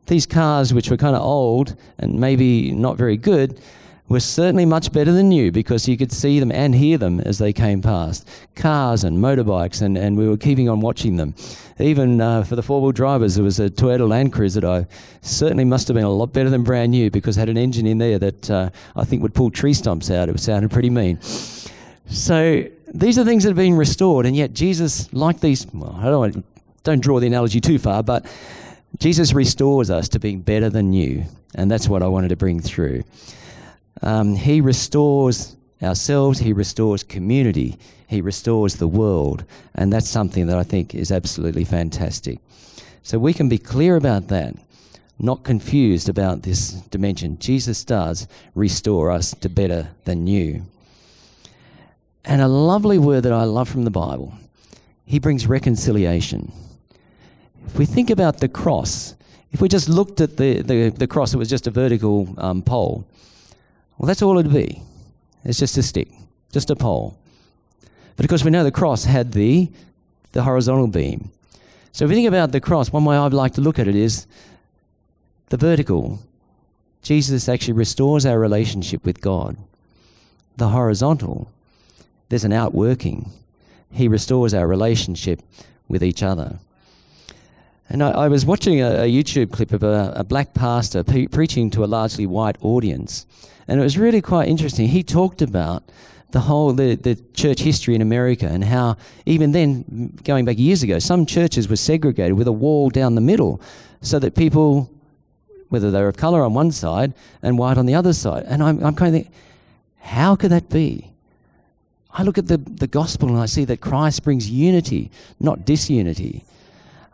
These 0.08 0.28
cars, 0.28 0.74
which 0.74 0.92
were 0.92 0.98
kind 0.98 1.16
of 1.16 1.24
old 1.24 1.76
and 1.98 2.20
maybe 2.20 2.72
not 2.72 2.98
very 2.98 3.18
good, 3.18 3.60
were 4.08 4.20
certainly 4.20 4.66
much 4.66 4.92
better 4.92 5.12
than 5.12 5.30
new 5.30 5.52
because 5.52 5.88
you 5.88 5.98
could 5.98 6.12
see 6.12 6.40
them 6.40 6.52
and 6.52 6.76
hear 6.76 6.98
them 6.98 7.20
as 7.22 7.40
they 7.40 7.52
came 7.52 7.82
past. 7.82 8.28
Cars 8.56 9.04
and 9.04 9.18
motorbikes, 9.18 9.82
and, 9.82 9.98
and 9.98 10.16
we 10.16 10.28
were 10.28 10.38
keeping 10.38 10.70
on 10.70 10.80
watching 10.80 11.16
them. 11.18 11.34
Even 11.80 12.22
uh, 12.22 12.44
for 12.44 12.56
the 12.56 12.62
four 12.62 12.82
wheel 12.82 12.92
drivers, 12.92 13.36
there 13.36 13.44
was 13.44 13.60
a 13.60 13.70
Toyota 13.70 14.08
Land 14.08 14.32
Cruiser 14.32 14.62
that 14.62 14.70
I 14.70 14.88
certainly 15.22 15.66
must 15.66 15.88
have 15.88 15.96
been 15.96 16.06
a 16.06 16.10
lot 16.12 16.34
better 16.34 16.50
than 16.50 16.64
brand 16.64 16.92
new 16.92 17.10
because 17.10 17.38
it 17.38 17.42
had 17.42 17.50
an 17.50 17.58
engine 17.58 17.88
in 17.88 17.98
there 17.98 18.20
that 18.20 18.52
uh, 18.52 18.70
I 18.96 19.06
think 19.06 19.24
would 19.24 19.34
pull 19.34 19.50
tree 19.50 19.74
stumps 19.74 20.12
out. 20.12 20.30
It 20.30 20.40
sounded 20.40 20.72
pretty 20.72 20.92
mean. 20.92 21.20
So 22.08 22.66
these 22.94 23.18
are 23.18 23.26
things 23.26 23.44
that 23.44 23.50
have 23.50 23.58
been 23.58 23.76
restored, 23.76 24.28
and 24.28 24.36
yet 24.36 24.54
Jesus, 24.54 25.12
like 25.14 25.40
these, 25.40 25.66
well, 25.74 25.98
I 26.00 26.06
don't, 26.06 26.46
don't 26.84 27.02
draw 27.02 27.20
the 27.20 27.28
analogy 27.28 27.60
too 27.60 27.80
far, 27.80 28.04
but 28.04 28.26
Jesus 29.00 29.34
restores 29.34 29.90
us 29.90 30.08
to 30.10 30.20
being 30.20 30.42
better 30.42 30.70
than 30.70 30.92
new, 30.92 31.26
and 31.56 31.70
that's 31.70 31.90
what 31.90 32.04
I 32.04 32.08
wanted 32.08 32.30
to 32.30 32.36
bring 32.36 32.62
through. 32.62 33.04
Um, 34.02 34.36
he 34.36 34.62
restores 34.62 35.56
ourselves, 35.82 36.40
He 36.40 36.54
restores 36.54 37.04
community, 37.04 37.78
He 38.08 38.22
restores 38.22 38.76
the 38.76 38.88
world. 38.88 39.46
And 39.74 39.92
that's 39.92 40.10
something 40.10 40.48
that 40.48 40.58
I 40.58 40.64
think 40.64 40.96
is 40.96 41.12
absolutely 41.12 41.66
fantastic. 41.66 42.40
So 43.04 43.20
we 43.20 43.34
can 43.34 43.50
be 43.50 43.58
clear 43.58 43.96
about 43.96 44.28
that, 44.30 44.56
not 45.20 45.44
confused 45.44 46.10
about 46.10 46.44
this 46.44 46.72
dimension. 46.72 47.38
Jesus 47.40 47.84
does 47.84 48.28
restore 48.54 49.12
us 49.12 49.34
to 49.36 49.50
better 49.50 49.90
than 50.06 50.24
new. 50.24 50.66
And 52.24 52.42
a 52.42 52.48
lovely 52.48 52.98
word 52.98 53.22
that 53.22 53.34
I 53.34 53.44
love 53.44 53.70
from 53.70 53.84
the 53.84 53.92
Bible, 53.92 54.34
He 55.06 55.20
brings 55.20 55.48
reconciliation. 55.48 56.52
If 57.68 57.78
we 57.78 57.86
think 57.86 58.10
about 58.10 58.40
the 58.40 58.48
cross, 58.48 59.16
if 59.52 59.62
we 59.62 59.70
just 59.70 59.88
looked 59.88 60.22
at 60.22 60.38
the, 60.38 60.62
the, 60.62 60.90
the 60.90 61.08
cross, 61.08 61.34
it 61.34 61.38
was 61.38 61.50
just 61.50 61.68
a 61.68 61.72
vertical 61.72 62.34
um, 62.38 62.62
pole. 62.62 63.08
Well, 63.98 64.08
that's 64.08 64.22
all 64.22 64.38
it'd 64.38 64.54
be. 64.54 64.82
It's 65.44 65.60
just 65.60 65.78
a 65.78 65.84
stick, 65.84 66.10
just 66.52 66.70
a 66.70 66.76
pole. 66.76 67.18
But 68.16 68.26
of 68.26 68.30
course, 68.30 68.44
we 68.44 68.52
know 68.52 68.64
the 68.64 68.72
cross 68.72 69.06
had 69.06 69.32
the, 69.34 69.70
the 70.32 70.44
horizontal 70.44 70.88
beam. 70.88 71.32
So 71.92 72.06
if 72.06 72.12
you 72.12 72.16
think 72.16 72.28
about 72.28 72.52
the 72.52 72.60
cross, 72.60 72.92
one 72.92 73.06
way 73.06 73.16
I'd 73.16 73.34
like 73.34 73.54
to 73.54 73.62
look 73.62 73.80
at 73.80 73.88
it 73.88 73.96
is 73.96 74.28
the 75.50 75.58
vertical. 75.58 76.20
Jesus 77.02 77.48
actually 77.48 77.74
restores 77.74 78.26
our 78.26 78.40
relationship 78.40 79.06
with 79.06 79.22
God. 79.22 79.58
The 80.58 80.70
horizontal, 80.70 81.52
there's 82.30 82.44
an 82.44 82.54
outworking. 82.54 83.30
He 83.92 84.08
restores 84.08 84.54
our 84.54 84.68
relationship 84.68 85.42
with 85.88 86.04
each 86.04 86.24
other. 86.24 86.60
And 87.90 88.04
I, 88.04 88.12
I 88.12 88.28
was 88.28 88.46
watching 88.46 88.82
a, 88.82 89.04
a, 89.04 89.12
YouTube 89.12 89.52
clip 89.52 89.72
of 89.72 89.84
a, 89.84 90.14
a 90.16 90.24
black 90.24 90.54
pastor 90.54 91.04
preaching 91.04 91.70
to 91.72 91.84
a 91.84 91.86
largely 91.86 92.26
white 92.26 92.58
audience. 92.62 93.26
And 93.68 93.80
it 93.80 93.84
was 93.84 93.98
really 93.98 94.22
quite 94.22 94.48
interesting. 94.48 94.88
He 94.88 95.04
talked 95.04 95.42
about 95.42 95.84
the 96.32 96.42
whole 96.42 96.74
the, 96.74 96.96
the 96.96 97.16
church 97.34 97.62
history 97.62 97.96
in 97.96 98.02
America 98.02 98.48
and 98.48 98.64
how 98.64 98.98
even 99.26 99.52
then, 99.52 100.18
going 100.24 100.46
back 100.46 100.58
years 100.58 100.84
ago, 100.84 101.00
some 101.00 101.26
churches 101.26 101.70
were 101.70 101.76
segregated 101.76 102.34
with 102.34 102.48
a 102.48 102.52
wall 102.52 102.90
down 102.90 103.16
the 103.16 103.22
middle 103.22 103.62
so 104.02 104.20
that 104.20 104.36
people, 104.36 104.90
whether 105.70 105.92
they 105.92 106.02
were 106.02 106.10
of 106.10 106.18
colour 106.18 106.44
on 106.44 106.54
one 106.54 106.72
side 106.72 107.14
and 107.42 107.58
white 107.58 107.78
on 107.78 107.86
the 107.86 107.96
other 107.96 108.14
side, 108.14 108.44
and 108.48 108.62
I'm, 108.62 108.84
I'm 108.84 108.96
kind 108.96 109.16
of 109.16 109.22
thinking, 109.22 109.34
how 110.00 110.36
could 110.36 110.52
that 110.52 110.70
be? 110.70 111.12
I 112.12 112.24
look 112.24 112.38
at 112.38 112.48
the, 112.48 112.58
the 112.58 112.88
gospel 112.88 113.30
and 113.30 113.38
I 113.38 113.46
see 113.46 113.66
that 113.66 113.82
Christ 113.82 114.24
brings 114.24 114.50
unity, 114.50 115.12
not 115.40 115.66
disunity. 115.66 116.46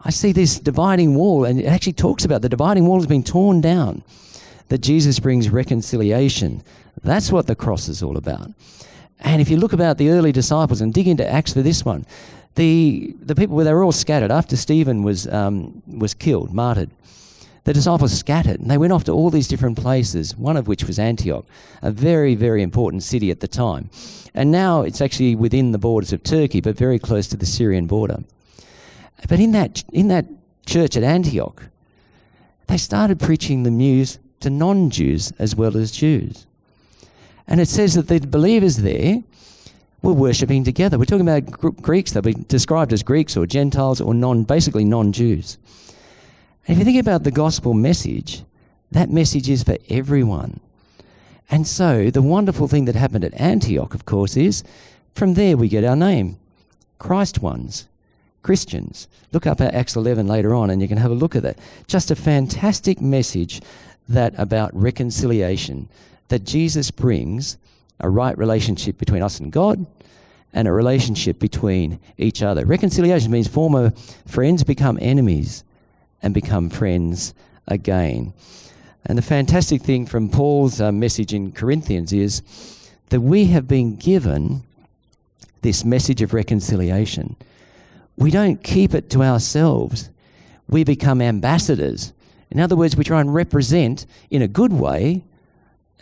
I 0.03 0.09
see 0.09 0.31
this 0.31 0.59
dividing 0.59 1.15
wall, 1.15 1.45
and 1.45 1.59
it 1.59 1.65
actually 1.65 1.93
talks 1.93 2.25
about 2.25 2.41
the 2.41 2.49
dividing 2.49 2.87
wall 2.87 2.99
has 2.99 3.07
been 3.07 3.23
torn 3.23 3.61
down 3.61 4.03
that 4.69 4.79
Jesus 4.79 5.19
brings 5.19 5.49
reconciliation. 5.49 6.63
That's 7.03 7.31
what 7.31 7.47
the 7.47 7.55
cross 7.55 7.87
is 7.87 8.01
all 8.01 8.17
about. 8.17 8.51
And 9.19 9.41
if 9.41 9.49
you 9.49 9.57
look 9.57 9.73
about 9.73 9.97
the 9.97 10.09
early 10.09 10.31
disciples 10.31 10.81
and 10.81 10.93
dig 10.93 11.07
into 11.07 11.29
Acts 11.29 11.53
for 11.53 11.61
this 11.61 11.85
one, 11.85 12.05
the, 12.55 13.15
the 13.21 13.35
people 13.35 13.55
where 13.55 13.65
they 13.65 13.73
were 13.73 13.83
all 13.83 13.91
scattered 13.91 14.31
after 14.31 14.57
Stephen 14.57 15.03
was, 15.03 15.27
um, 15.27 15.83
was 15.85 16.13
killed, 16.13 16.53
martyred. 16.53 16.89
The 17.63 17.73
disciples 17.73 18.17
scattered 18.17 18.59
and 18.59 18.71
they 18.71 18.77
went 18.77 18.91
off 18.91 19.03
to 19.03 19.11
all 19.11 19.29
these 19.29 19.47
different 19.47 19.77
places, 19.77 20.35
one 20.35 20.57
of 20.57 20.67
which 20.67 20.85
was 20.85 20.97
Antioch, 20.97 21.45
a 21.83 21.91
very, 21.91 22.33
very 22.33 22.63
important 22.63 23.03
city 23.03 23.29
at 23.29 23.39
the 23.39 23.47
time. 23.47 23.91
And 24.33 24.51
now 24.51 24.81
it's 24.81 24.99
actually 24.99 25.35
within 25.35 25.71
the 25.71 25.77
borders 25.77 26.11
of 26.11 26.23
Turkey, 26.23 26.59
but 26.59 26.75
very 26.75 26.97
close 26.97 27.27
to 27.27 27.37
the 27.37 27.45
Syrian 27.45 27.85
border. 27.85 28.23
But 29.27 29.39
in 29.39 29.51
that, 29.51 29.83
in 29.91 30.07
that 30.09 30.25
church 30.65 30.97
at 30.97 31.03
Antioch, 31.03 31.63
they 32.67 32.77
started 32.77 33.19
preaching 33.19 33.63
the 33.63 33.71
news 33.71 34.19
to 34.39 34.49
non 34.49 34.89
Jews 34.89 35.31
as 35.39 35.55
well 35.55 35.77
as 35.77 35.91
Jews. 35.91 36.45
And 37.47 37.59
it 37.59 37.67
says 37.67 37.95
that 37.95 38.07
the 38.07 38.19
believers 38.19 38.77
there 38.77 39.23
were 40.01 40.13
worshipping 40.13 40.63
together. 40.63 40.97
We're 40.97 41.05
talking 41.05 41.27
about 41.27 41.51
Greeks, 41.81 42.11
they'll 42.11 42.21
be 42.23 42.33
described 42.33 42.93
as 42.93 43.03
Greeks 43.03 43.37
or 43.37 43.45
Gentiles 43.45 44.01
or 44.01 44.13
non, 44.13 44.43
basically 44.43 44.85
non 44.85 45.11
Jews. 45.11 45.57
And 46.67 46.75
if 46.75 46.79
you 46.79 46.85
think 46.85 46.99
about 46.99 47.23
the 47.23 47.31
gospel 47.31 47.73
message, 47.73 48.43
that 48.91 49.09
message 49.09 49.49
is 49.49 49.63
for 49.63 49.77
everyone. 49.89 50.59
And 51.49 51.67
so 51.67 52.09
the 52.09 52.21
wonderful 52.21 52.67
thing 52.67 52.85
that 52.85 52.95
happened 52.95 53.25
at 53.25 53.33
Antioch, 53.39 53.93
of 53.93 54.05
course, 54.05 54.37
is 54.37 54.63
from 55.13 55.33
there 55.33 55.57
we 55.57 55.67
get 55.67 55.83
our 55.83 55.95
name 55.95 56.37
Christ 56.97 57.41
ones. 57.41 57.87
Christians. 58.43 59.07
Look 59.31 59.45
up 59.45 59.61
at 59.61 59.73
Acts 59.73 59.95
11 59.95 60.27
later 60.27 60.53
on 60.53 60.69
and 60.69 60.81
you 60.81 60.87
can 60.87 60.97
have 60.97 61.11
a 61.11 61.15
look 61.15 61.35
at 61.35 61.43
that. 61.43 61.59
Just 61.87 62.11
a 62.11 62.15
fantastic 62.15 62.99
message 63.01 63.61
that 64.09 64.33
about 64.37 64.75
reconciliation, 64.75 65.89
that 66.29 66.43
Jesus 66.43 66.91
brings 66.91 67.57
a 67.99 68.09
right 68.09 68.37
relationship 68.37 68.97
between 68.97 69.21
us 69.21 69.39
and 69.39 69.51
God 69.51 69.85
and 70.53 70.67
a 70.67 70.71
relationship 70.71 71.39
between 71.39 71.99
each 72.17 72.41
other. 72.41 72.65
Reconciliation 72.65 73.31
means 73.31 73.47
former 73.47 73.91
friends 74.25 74.63
become 74.63 74.97
enemies 75.01 75.63
and 76.21 76.33
become 76.33 76.69
friends 76.69 77.33
again. 77.67 78.33
And 79.05 79.17
the 79.17 79.23
fantastic 79.23 79.81
thing 79.81 80.05
from 80.05 80.29
Paul's 80.29 80.81
uh, 80.81 80.91
message 80.91 81.33
in 81.33 81.51
Corinthians 81.51 82.13
is 82.13 82.41
that 83.09 83.21
we 83.21 83.45
have 83.45 83.67
been 83.67 83.95
given 83.95 84.63
this 85.61 85.83
message 85.85 86.21
of 86.21 86.33
reconciliation. 86.33 87.35
We 88.15 88.31
don't 88.31 88.63
keep 88.63 88.93
it 88.93 89.09
to 89.11 89.23
ourselves, 89.23 90.09
we 90.67 90.83
become 90.83 91.21
ambassadors 91.21 92.13
in 92.51 92.59
other 92.59 92.75
words, 92.75 92.97
we 92.97 93.05
try 93.05 93.21
and 93.21 93.33
represent 93.33 94.05
in 94.29 94.41
a 94.41 94.47
good 94.47 94.73
way 94.73 95.23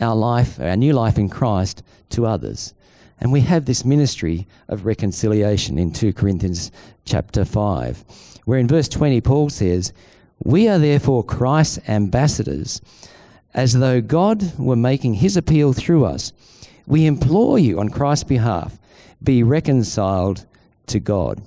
our 0.00 0.16
life, 0.16 0.58
our 0.58 0.76
new 0.76 0.92
life 0.92 1.16
in 1.16 1.28
Christ 1.28 1.82
to 2.10 2.26
others. 2.26 2.74
And 3.20 3.30
we 3.30 3.42
have 3.42 3.66
this 3.66 3.84
ministry 3.84 4.48
of 4.68 4.84
reconciliation 4.84 5.78
in 5.78 5.92
2 5.92 6.12
Corinthians 6.12 6.72
chapter 7.04 7.44
5, 7.44 8.04
where 8.46 8.58
in 8.58 8.66
verse 8.66 8.88
20 8.88 9.20
Paul 9.20 9.48
says, 9.48 9.92
We 10.42 10.68
are 10.68 10.78
therefore 10.78 11.22
Christ's 11.22 11.88
ambassadors, 11.88 12.80
as 13.54 13.74
though 13.74 14.00
God 14.00 14.58
were 14.58 14.76
making 14.76 15.14
his 15.14 15.36
appeal 15.36 15.72
through 15.72 16.04
us. 16.04 16.32
We 16.86 17.06
implore 17.06 17.58
you 17.58 17.78
on 17.78 17.90
Christ's 17.90 18.24
behalf, 18.24 18.78
be 19.22 19.42
reconciled 19.42 20.46
to 20.86 20.98
God. 20.98 21.42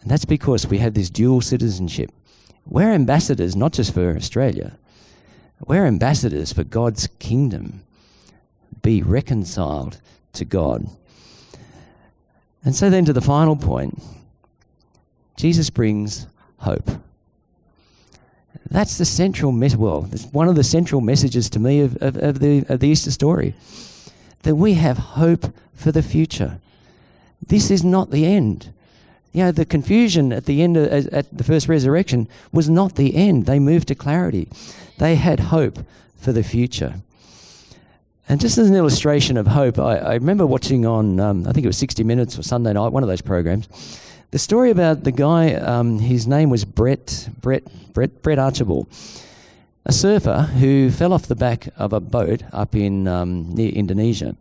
And 0.00 0.10
that's 0.10 0.24
because 0.24 0.66
we 0.66 0.78
have 0.78 0.94
this 0.94 1.10
dual 1.10 1.40
citizenship. 1.40 2.10
We're 2.66 2.92
ambassadors 2.92 3.56
not 3.56 3.72
just 3.72 3.94
for 3.94 4.16
Australia, 4.16 4.78
we're 5.66 5.86
ambassadors 5.86 6.52
for 6.52 6.64
God's 6.64 7.08
kingdom. 7.18 7.82
Be 8.82 9.02
reconciled 9.02 10.00
to 10.34 10.44
God. 10.44 10.88
And 12.64 12.76
so 12.76 12.90
then 12.90 13.04
to 13.06 13.12
the 13.12 13.20
final 13.20 13.56
point 13.56 14.00
Jesus 15.36 15.70
brings 15.70 16.26
hope. 16.58 16.90
That's 18.70 18.98
the 18.98 19.04
central 19.04 19.52
message. 19.52 19.78
Well, 19.78 20.08
it's 20.12 20.26
one 20.26 20.48
of 20.48 20.56
the 20.56 20.64
central 20.64 21.00
messages 21.00 21.48
to 21.50 21.58
me 21.58 21.80
of, 21.80 21.96
of, 22.02 22.16
of, 22.16 22.40
the, 22.40 22.64
of 22.68 22.80
the 22.80 22.88
Easter 22.88 23.10
story 23.10 23.54
that 24.42 24.56
we 24.56 24.74
have 24.74 24.98
hope 24.98 25.54
for 25.72 25.92
the 25.92 26.02
future. 26.02 26.60
This 27.46 27.70
is 27.70 27.84
not 27.84 28.10
the 28.10 28.26
end. 28.26 28.72
You 29.38 29.44
know, 29.44 29.52
the 29.52 29.64
confusion 29.64 30.32
at 30.32 30.46
the 30.46 30.64
end 30.64 30.76
of, 30.76 31.06
at 31.14 31.26
the 31.30 31.44
first 31.44 31.68
resurrection 31.68 32.26
was 32.50 32.68
not 32.68 32.96
the 32.96 33.14
end. 33.14 33.46
They 33.46 33.60
moved 33.60 33.86
to 33.86 33.94
clarity. 33.94 34.48
They 34.98 35.14
had 35.14 35.38
hope 35.38 35.78
for 36.16 36.32
the 36.32 36.42
future. 36.42 36.94
And 38.28 38.40
just 38.40 38.58
as 38.58 38.68
an 38.68 38.74
illustration 38.74 39.36
of 39.36 39.46
hope, 39.46 39.78
I, 39.78 39.98
I 39.98 40.14
remember 40.14 40.44
watching 40.44 40.84
on, 40.86 41.20
um, 41.20 41.46
I 41.46 41.52
think 41.52 41.62
it 41.62 41.68
was 41.68 41.78
60 41.78 42.02
Minutes 42.02 42.36
or 42.36 42.42
Sunday 42.42 42.72
night, 42.72 42.88
one 42.88 43.04
of 43.04 43.08
those 43.08 43.20
programs, 43.20 43.68
the 44.32 44.40
story 44.40 44.72
about 44.72 45.04
the 45.04 45.12
guy, 45.12 45.54
um, 45.54 46.00
his 46.00 46.26
name 46.26 46.50
was 46.50 46.64
Brett, 46.64 47.28
Brett, 47.40 47.62
Brett, 47.92 48.20
Brett 48.22 48.40
Archibald, 48.40 48.88
a 49.86 49.92
surfer 49.92 50.50
who 50.58 50.90
fell 50.90 51.12
off 51.12 51.28
the 51.28 51.36
back 51.36 51.68
of 51.76 51.92
a 51.92 52.00
boat 52.00 52.42
up 52.52 52.74
in 52.74 53.06
um, 53.06 53.54
near 53.54 53.70
Indonesia. 53.70 54.34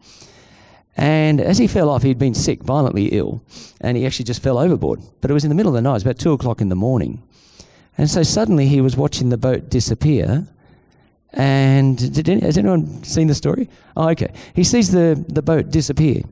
And 0.97 1.39
as 1.39 1.59
he 1.59 1.67
fell 1.67 1.89
off, 1.89 2.01
he'd 2.01 2.17
been 2.17 2.33
sick, 2.33 2.63
violently 2.63 3.05
ill, 3.09 3.43
and 3.79 3.95
he 3.95 4.05
actually 4.05 4.25
just 4.25 4.41
fell 4.41 4.57
overboard. 4.57 4.99
But 5.21 5.29
it 5.29 5.33
was 5.35 5.45
in 5.45 5.49
the 5.49 5.55
middle 5.55 5.71
of 5.71 5.75
the 5.75 5.81
night, 5.81 5.91
it 5.91 5.93
was 5.93 6.03
about 6.03 6.17
two 6.17 6.33
o'clock 6.33 6.59
in 6.59 6.69
the 6.69 6.75
morning. 6.75 7.21
And 7.99 8.09
so 8.09 8.23
suddenly 8.23 8.67
he 8.67 8.81
was 8.81 8.97
watching 8.97 9.29
the 9.29 9.37
boat 9.37 9.69
disappear. 9.69 10.47
And 11.33 12.27
any, 12.27 12.41
has 12.41 12.57
anyone 12.57 13.03
seen 13.03 13.27
the 13.27 13.35
story? 13.35 13.69
Oh, 13.95 14.09
okay. 14.09 14.33
He 14.55 14.63
sees 14.63 14.91
the, 14.91 15.23
the 15.27 15.43
boat 15.43 15.69
disappear. 15.69 16.23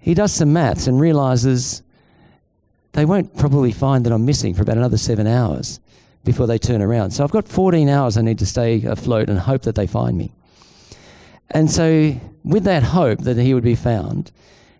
He 0.00 0.14
does 0.14 0.32
some 0.32 0.54
maths 0.54 0.86
and 0.86 0.98
realizes 0.98 1.82
they 2.92 3.04
won't 3.04 3.36
probably 3.36 3.72
find 3.72 4.06
that 4.06 4.12
I'm 4.12 4.24
missing 4.24 4.54
for 4.54 4.62
about 4.62 4.78
another 4.78 4.96
seven 4.96 5.26
hours 5.26 5.80
before 6.24 6.46
they 6.46 6.58
turn 6.58 6.80
around. 6.80 7.10
So 7.10 7.24
I've 7.24 7.30
got 7.30 7.46
14 7.46 7.88
hours 7.90 8.16
I 8.16 8.22
need 8.22 8.38
to 8.38 8.46
stay 8.46 8.82
afloat 8.84 9.28
and 9.28 9.38
hope 9.38 9.62
that 9.62 9.74
they 9.74 9.86
find 9.86 10.16
me. 10.16 10.32
And 11.50 11.70
so, 11.70 12.20
with 12.44 12.64
that 12.64 12.82
hope 12.82 13.20
that 13.20 13.36
he 13.36 13.54
would 13.54 13.64
be 13.64 13.74
found, 13.74 14.30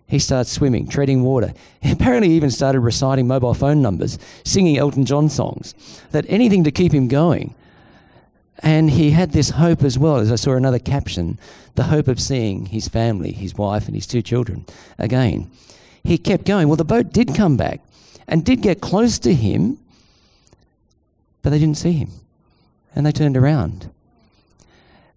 he 0.07 0.19
starts 0.19 0.51
swimming, 0.51 0.87
treading 0.87 1.23
water. 1.23 1.53
He 1.81 1.91
apparently 1.91 2.31
even 2.31 2.51
started 2.51 2.81
reciting 2.81 3.27
mobile 3.27 3.55
phone 3.55 3.81
numbers, 3.81 4.19
singing 4.43 4.77
Elton 4.77 5.03
John 5.05 5.29
songs, 5.29 5.73
that 6.11 6.25
anything 6.27 6.63
to 6.63 6.71
keep 6.71 6.93
him 6.93 7.07
going. 7.07 7.55
And 8.59 8.91
he 8.91 9.11
had 9.11 9.31
this 9.31 9.51
hope 9.51 9.83
as 9.83 9.97
well, 9.97 10.17
as 10.17 10.31
I 10.31 10.35
saw 10.35 10.53
another 10.53 10.77
caption 10.77 11.39
the 11.75 11.83
hope 11.83 12.07
of 12.07 12.19
seeing 12.19 12.67
his 12.67 12.87
family, 12.87 13.31
his 13.31 13.55
wife, 13.55 13.87
and 13.87 13.95
his 13.95 14.05
two 14.05 14.21
children 14.21 14.65
again. 14.99 15.49
He 16.03 16.17
kept 16.17 16.45
going. 16.45 16.67
Well, 16.67 16.77
the 16.77 16.85
boat 16.85 17.11
did 17.11 17.33
come 17.33 17.57
back 17.57 17.81
and 18.27 18.45
did 18.45 18.61
get 18.61 18.81
close 18.81 19.17
to 19.19 19.33
him, 19.33 19.79
but 21.41 21.49
they 21.49 21.59
didn't 21.59 21.77
see 21.77 21.93
him. 21.93 22.11
And 22.93 23.05
they 23.05 23.11
turned 23.11 23.37
around. 23.37 23.89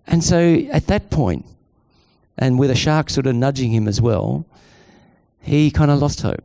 And 0.07 0.23
so 0.23 0.57
at 0.71 0.87
that 0.89 1.11
point, 1.11 1.47
and 2.37 2.59
with 2.59 2.71
a 2.71 2.75
shark 2.75 3.11
sort 3.11 3.27
of 3.27 3.35
nudging 3.35 3.73
him 3.73 3.89
as 3.89 4.01
well, 4.01 4.45
he 5.41 5.71
kind 5.71 5.91
of 5.91 6.01
lost 6.01 6.23
hope. 6.23 6.45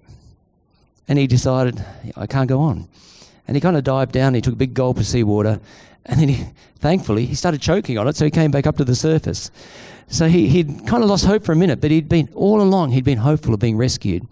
And 1.08 1.18
he 1.18 1.28
decided, 1.28 1.84
I 2.16 2.28
can't 2.28 2.48
go 2.48 2.60
on. 2.60 2.88
And 3.48 3.58
he 3.58 3.62
kind 3.62 3.76
of 3.76 3.84
dived 3.84 4.12
down, 4.12 4.36
he 4.36 4.42
took 4.42 4.54
a 4.54 4.58
big 4.58 4.74
gulp 4.74 4.98
of 4.98 5.08
seawater, 5.08 5.60
and 6.06 6.20
then 6.20 6.30
he, 6.30 6.46
thankfully, 6.80 7.26
he 7.26 7.36
started 7.36 7.62
choking 7.62 7.98
on 7.98 8.08
it, 8.08 8.16
so 8.16 8.26
he 8.26 8.32
came 8.32 8.52
back 8.52 8.68
up 8.68 8.78
to 8.78 8.84
the 8.84 8.96
surface. 8.96 9.50
So 10.08 10.28
he, 10.28 10.48
he'd 10.48 10.88
kind 10.88 11.04
of 11.04 11.10
lost 11.10 11.26
hope 11.26 11.44
for 11.44 11.52
a 11.52 11.56
minute, 11.56 11.82
but 11.82 11.92
he'd 11.92 12.10
been, 12.10 12.30
all 12.34 12.62
along, 12.62 12.92
he'd 12.92 13.04
been 13.04 13.20
hopeful 13.20 13.54
of 13.54 13.60
being 13.60 13.78
rescued. 13.78 14.28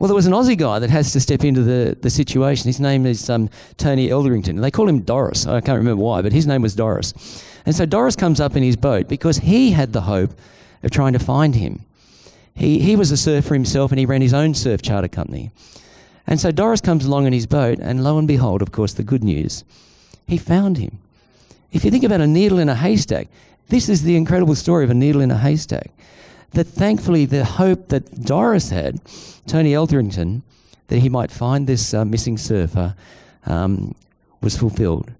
Well, 0.00 0.08
there 0.08 0.14
was 0.14 0.26
an 0.26 0.32
Aussie 0.32 0.56
guy 0.56 0.78
that 0.78 0.88
has 0.88 1.12
to 1.12 1.20
step 1.20 1.44
into 1.44 1.62
the, 1.62 1.94
the 2.00 2.08
situation. 2.08 2.68
His 2.68 2.80
name 2.80 3.04
is 3.04 3.28
um, 3.28 3.50
Tony 3.76 4.10
Etherington. 4.10 4.56
They 4.56 4.70
call 4.70 4.88
him 4.88 5.02
Doris. 5.02 5.46
I 5.46 5.60
can't 5.60 5.76
remember 5.76 6.02
why, 6.02 6.22
but 6.22 6.32
his 6.32 6.46
name 6.46 6.62
was 6.62 6.74
Doris. 6.74 7.12
And 7.66 7.76
so 7.76 7.84
Doris 7.84 8.16
comes 8.16 8.40
up 8.40 8.56
in 8.56 8.62
his 8.62 8.76
boat 8.76 9.08
because 9.08 9.36
he 9.36 9.72
had 9.72 9.92
the 9.92 10.00
hope 10.00 10.30
of 10.82 10.90
trying 10.90 11.12
to 11.12 11.18
find 11.18 11.54
him. 11.54 11.84
He, 12.54 12.78
he 12.80 12.96
was 12.96 13.10
a 13.10 13.16
surfer 13.18 13.52
himself 13.52 13.92
and 13.92 13.98
he 13.98 14.06
ran 14.06 14.22
his 14.22 14.32
own 14.32 14.54
surf 14.54 14.80
charter 14.80 15.06
company. 15.06 15.50
And 16.26 16.40
so 16.40 16.50
Doris 16.50 16.80
comes 16.80 17.04
along 17.04 17.26
in 17.26 17.34
his 17.34 17.46
boat, 17.46 17.78
and 17.78 18.02
lo 18.02 18.16
and 18.16 18.26
behold, 18.26 18.62
of 18.62 18.72
course, 18.72 18.94
the 18.94 19.02
good 19.02 19.22
news 19.22 19.64
he 20.26 20.38
found 20.38 20.78
him. 20.78 20.98
If 21.72 21.84
you 21.84 21.90
think 21.90 22.04
about 22.04 22.22
a 22.22 22.26
needle 22.26 22.58
in 22.58 22.70
a 22.70 22.74
haystack, 22.74 23.28
this 23.68 23.90
is 23.90 24.02
the 24.02 24.16
incredible 24.16 24.54
story 24.54 24.84
of 24.84 24.90
a 24.90 24.94
needle 24.94 25.20
in 25.20 25.30
a 25.30 25.36
haystack 25.36 25.90
that 26.52 26.64
thankfully 26.64 27.24
the 27.24 27.44
hope 27.44 27.88
that 27.88 28.22
Doris 28.24 28.70
had, 28.70 29.00
Tony 29.46 29.74
Etherington, 29.74 30.42
that 30.88 30.98
he 30.98 31.08
might 31.08 31.30
find 31.30 31.66
this 31.66 31.94
uh, 31.94 32.04
missing 32.04 32.36
surfer, 32.36 32.94
um, 33.46 33.94
was 34.40 34.56
fulfilled. 34.56 35.12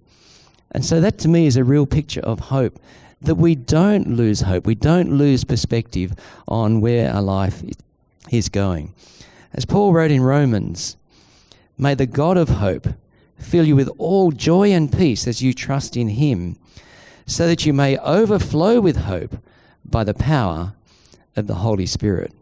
And 0.71 0.85
so 0.85 0.99
that 1.01 1.17
to 1.19 1.27
me 1.27 1.47
is 1.47 1.57
a 1.57 1.63
real 1.63 1.85
picture 1.85 2.21
of 2.21 2.39
hope 2.39 2.79
that 3.21 3.35
we 3.35 3.55
don't 3.55 4.07
lose 4.07 4.41
hope, 4.41 4.65
we 4.65 4.75
don't 4.75 5.11
lose 5.11 5.43
perspective 5.43 6.13
on 6.47 6.81
where 6.81 7.13
our 7.13 7.21
life 7.21 7.61
is 8.31 8.49
going. 8.49 8.93
As 9.53 9.65
Paul 9.65 9.93
wrote 9.93 10.11
in 10.11 10.23
Romans, 10.23 10.97
may 11.77 11.93
the 11.93 12.07
God 12.07 12.37
of 12.37 12.49
hope 12.49 12.87
fill 13.37 13.65
you 13.65 13.75
with 13.75 13.89
all 13.97 14.31
joy 14.31 14.71
and 14.71 14.91
peace 14.91 15.27
as 15.27 15.41
you 15.41 15.53
trust 15.53 15.95
in 15.95 16.09
him, 16.09 16.57
so 17.25 17.47
that 17.47 17.65
you 17.65 17.73
may 17.73 17.97
overflow 17.99 18.79
with 18.79 18.97
hope 18.97 19.37
by 19.85 20.03
the 20.03 20.13
power 20.13 20.73
of 21.35 21.47
the 21.47 21.55
Holy 21.55 21.85
Spirit. 21.85 22.33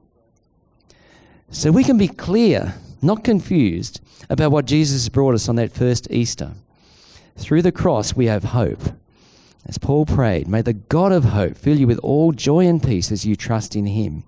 So 1.51 1.71
we 1.71 1.83
can 1.83 1.97
be 1.97 2.07
clear, 2.07 2.75
not 3.01 3.23
confused, 3.23 4.01
about 4.29 4.51
what 4.51 4.65
Jesus 4.65 5.09
brought 5.09 5.33
us 5.33 5.49
on 5.49 5.55
that 5.55 5.71
first 5.71 6.09
Easter. 6.11 6.51
Through 7.37 7.63
the 7.63 7.71
cross, 7.71 8.15
we 8.15 8.27
have 8.27 8.45
hope. 8.45 8.81
As 9.65 9.77
Paul 9.77 10.05
prayed, 10.05 10.47
may 10.47 10.61
the 10.61 10.73
God 10.73 11.11
of 11.11 11.25
hope 11.25 11.57
fill 11.57 11.79
you 11.79 11.87
with 11.87 11.99
all 11.99 12.31
joy 12.31 12.65
and 12.67 12.81
peace 12.81 13.11
as 13.11 13.25
you 13.25 13.35
trust 13.35 13.75
in 13.75 13.87
him, 13.87 14.23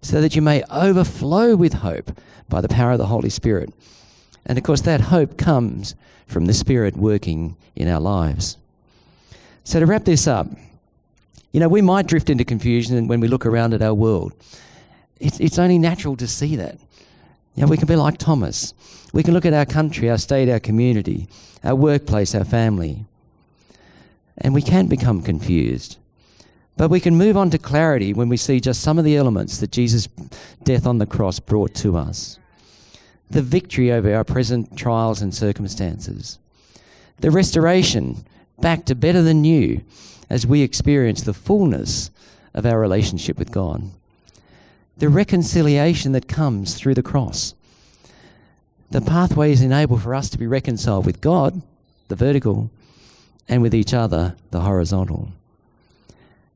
so 0.00 0.20
that 0.20 0.36
you 0.36 0.42
may 0.42 0.62
overflow 0.70 1.56
with 1.56 1.74
hope 1.74 2.16
by 2.48 2.60
the 2.60 2.68
power 2.68 2.92
of 2.92 2.98
the 2.98 3.06
Holy 3.06 3.30
Spirit. 3.30 3.72
And 4.44 4.58
of 4.58 4.64
course, 4.64 4.80
that 4.82 5.02
hope 5.02 5.36
comes 5.36 5.94
from 6.26 6.46
the 6.46 6.54
Spirit 6.54 6.96
working 6.96 7.56
in 7.76 7.88
our 7.88 8.00
lives. 8.00 8.56
So, 9.64 9.78
to 9.78 9.86
wrap 9.86 10.04
this 10.04 10.26
up, 10.26 10.48
you 11.52 11.60
know, 11.60 11.68
we 11.68 11.82
might 11.82 12.06
drift 12.06 12.30
into 12.30 12.44
confusion 12.44 13.06
when 13.06 13.20
we 13.20 13.28
look 13.28 13.46
around 13.46 13.74
at 13.74 13.82
our 13.82 13.94
world. 13.94 14.32
It's, 15.20 15.38
it's 15.38 15.58
only 15.58 15.78
natural 15.78 16.16
to 16.16 16.26
see 16.26 16.56
that. 16.56 16.78
You 17.54 17.62
know, 17.62 17.68
we 17.68 17.76
can 17.76 17.86
be 17.86 17.96
like 17.96 18.18
Thomas. 18.18 18.72
We 19.12 19.22
can 19.22 19.34
look 19.34 19.44
at 19.44 19.52
our 19.52 19.66
country, 19.66 20.10
our 20.10 20.18
state, 20.18 20.48
our 20.48 20.58
community, 20.58 21.28
our 21.62 21.74
workplace, 21.74 22.34
our 22.34 22.44
family, 22.44 23.04
and 24.38 24.54
we 24.54 24.62
can 24.62 24.86
become 24.86 25.22
confused. 25.22 25.98
But 26.78 26.88
we 26.88 27.00
can 27.00 27.16
move 27.16 27.36
on 27.36 27.50
to 27.50 27.58
clarity 27.58 28.14
when 28.14 28.30
we 28.30 28.38
see 28.38 28.58
just 28.58 28.80
some 28.80 28.98
of 28.98 29.04
the 29.04 29.16
elements 29.16 29.58
that 29.58 29.70
Jesus' 29.70 30.08
death 30.64 30.86
on 30.86 30.96
the 30.98 31.06
cross 31.06 31.38
brought 31.38 31.74
to 31.76 31.96
us 31.96 32.38
the 33.32 33.42
victory 33.42 33.90
over 33.90 34.14
our 34.14 34.24
present 34.24 34.76
trials 34.76 35.22
and 35.22 35.34
circumstances, 35.34 36.38
the 37.20 37.30
restoration 37.30 38.24
back 38.60 38.84
to 38.84 38.94
better 38.94 39.22
than 39.22 39.40
new 39.40 39.82
as 40.32 40.46
we 40.46 40.62
experience 40.62 41.20
the 41.20 41.34
fullness 41.34 42.10
of 42.54 42.64
our 42.64 42.80
relationship 42.80 43.38
with 43.38 43.52
God. 43.52 43.90
The 44.96 45.10
reconciliation 45.10 46.12
that 46.12 46.26
comes 46.26 46.74
through 46.74 46.94
the 46.94 47.02
cross. 47.02 47.54
The 48.90 49.02
pathways 49.02 49.60
enable 49.60 49.98
for 49.98 50.14
us 50.14 50.30
to 50.30 50.38
be 50.38 50.46
reconciled 50.46 51.04
with 51.04 51.20
God, 51.20 51.60
the 52.08 52.16
vertical, 52.16 52.70
and 53.46 53.60
with 53.60 53.74
each 53.74 53.92
other, 53.92 54.34
the 54.52 54.62
horizontal. 54.62 55.28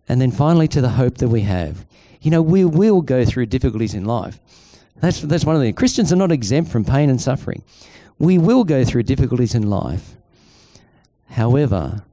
And 0.09 0.23
then 0.23 0.31
finally, 0.31 0.69
to 0.69 0.81
the 0.81 0.97
hope 0.97 1.19
that 1.19 1.29
we 1.29 1.43
have. 1.43 1.85
You 2.23 2.31
know, 2.31 2.41
we 2.41 2.65
will 2.65 3.03
go 3.03 3.27
through 3.27 3.45
difficulties 3.47 3.93
in 3.93 4.07
life. 4.07 4.41
That's, 5.01 5.21
that's 5.21 5.45
one 5.45 5.55
of 5.55 5.61
the 5.61 5.75
Christians 5.75 6.11
are 6.15 6.17
not 6.17 6.33
exempt 6.33 6.73
from 6.73 6.87
pain 6.87 7.11
and 7.11 7.21
suffering. 7.21 7.63
We 8.19 8.39
will 8.39 8.65
go 8.65 8.87
through 8.87 9.03
difficulties 9.03 9.55
in 9.55 9.69
life. 9.69 10.17
However, 11.29 12.05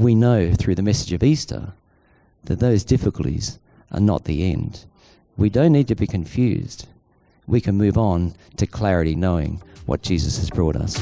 we 0.00 0.14
know 0.14 0.52
through 0.52 0.74
the 0.74 0.82
message 0.82 1.12
of 1.12 1.22
Easter 1.22 1.72
that 2.44 2.58
those 2.58 2.84
difficulties 2.84 3.58
are 3.92 4.00
not 4.00 4.24
the 4.24 4.50
end. 4.50 4.86
We 5.36 5.50
don't 5.50 5.72
need 5.72 5.88
to 5.88 5.94
be 5.94 6.06
confused. 6.06 6.86
we 7.46 7.60
can 7.60 7.76
move 7.76 7.98
on 7.98 8.32
to 8.56 8.64
clarity, 8.64 9.16
knowing 9.16 9.60
what 9.86 10.02
Jesus 10.02 10.38
has 10.38 10.48
brought 10.50 10.76
us. 10.76 10.94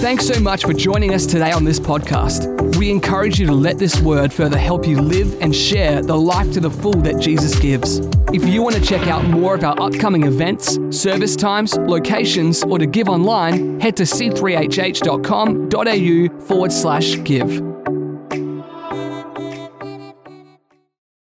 Thanks 0.00 0.26
so 0.26 0.40
much 0.40 0.64
for 0.64 0.72
joining 0.72 1.12
us 1.12 1.26
today 1.26 1.52
on 1.52 1.64
this 1.64 1.78
podcast. 1.78 2.46
We 2.78 2.90
encourage 2.90 3.38
you 3.38 3.44
to 3.46 3.52
let 3.52 3.76
this 3.78 4.00
word 4.00 4.32
further 4.32 4.56
help 4.56 4.86
you 4.86 4.98
live 4.98 5.38
and 5.42 5.54
share 5.54 6.00
the 6.00 6.16
life 6.16 6.50
to 6.52 6.60
the 6.60 6.70
full 6.70 6.94
that 7.02 7.20
Jesus 7.20 7.58
gives. 7.58 7.98
If 8.32 8.46
you 8.48 8.62
want 8.62 8.76
to 8.76 8.80
check 8.80 9.08
out 9.08 9.24
more 9.24 9.56
of 9.56 9.62
our 9.62 9.78
upcoming 9.78 10.22
events, 10.22 10.78
service 10.90 11.36
times, 11.36 11.76
locations, 11.76 12.62
or 12.62 12.78
to 12.78 12.86
give 12.86 13.10
online, 13.10 13.78
head 13.78 13.94
to 13.98 14.04
c3hh.com.au 14.04 16.46
forward 16.46 16.72
slash 16.72 17.22
give. 17.24 17.62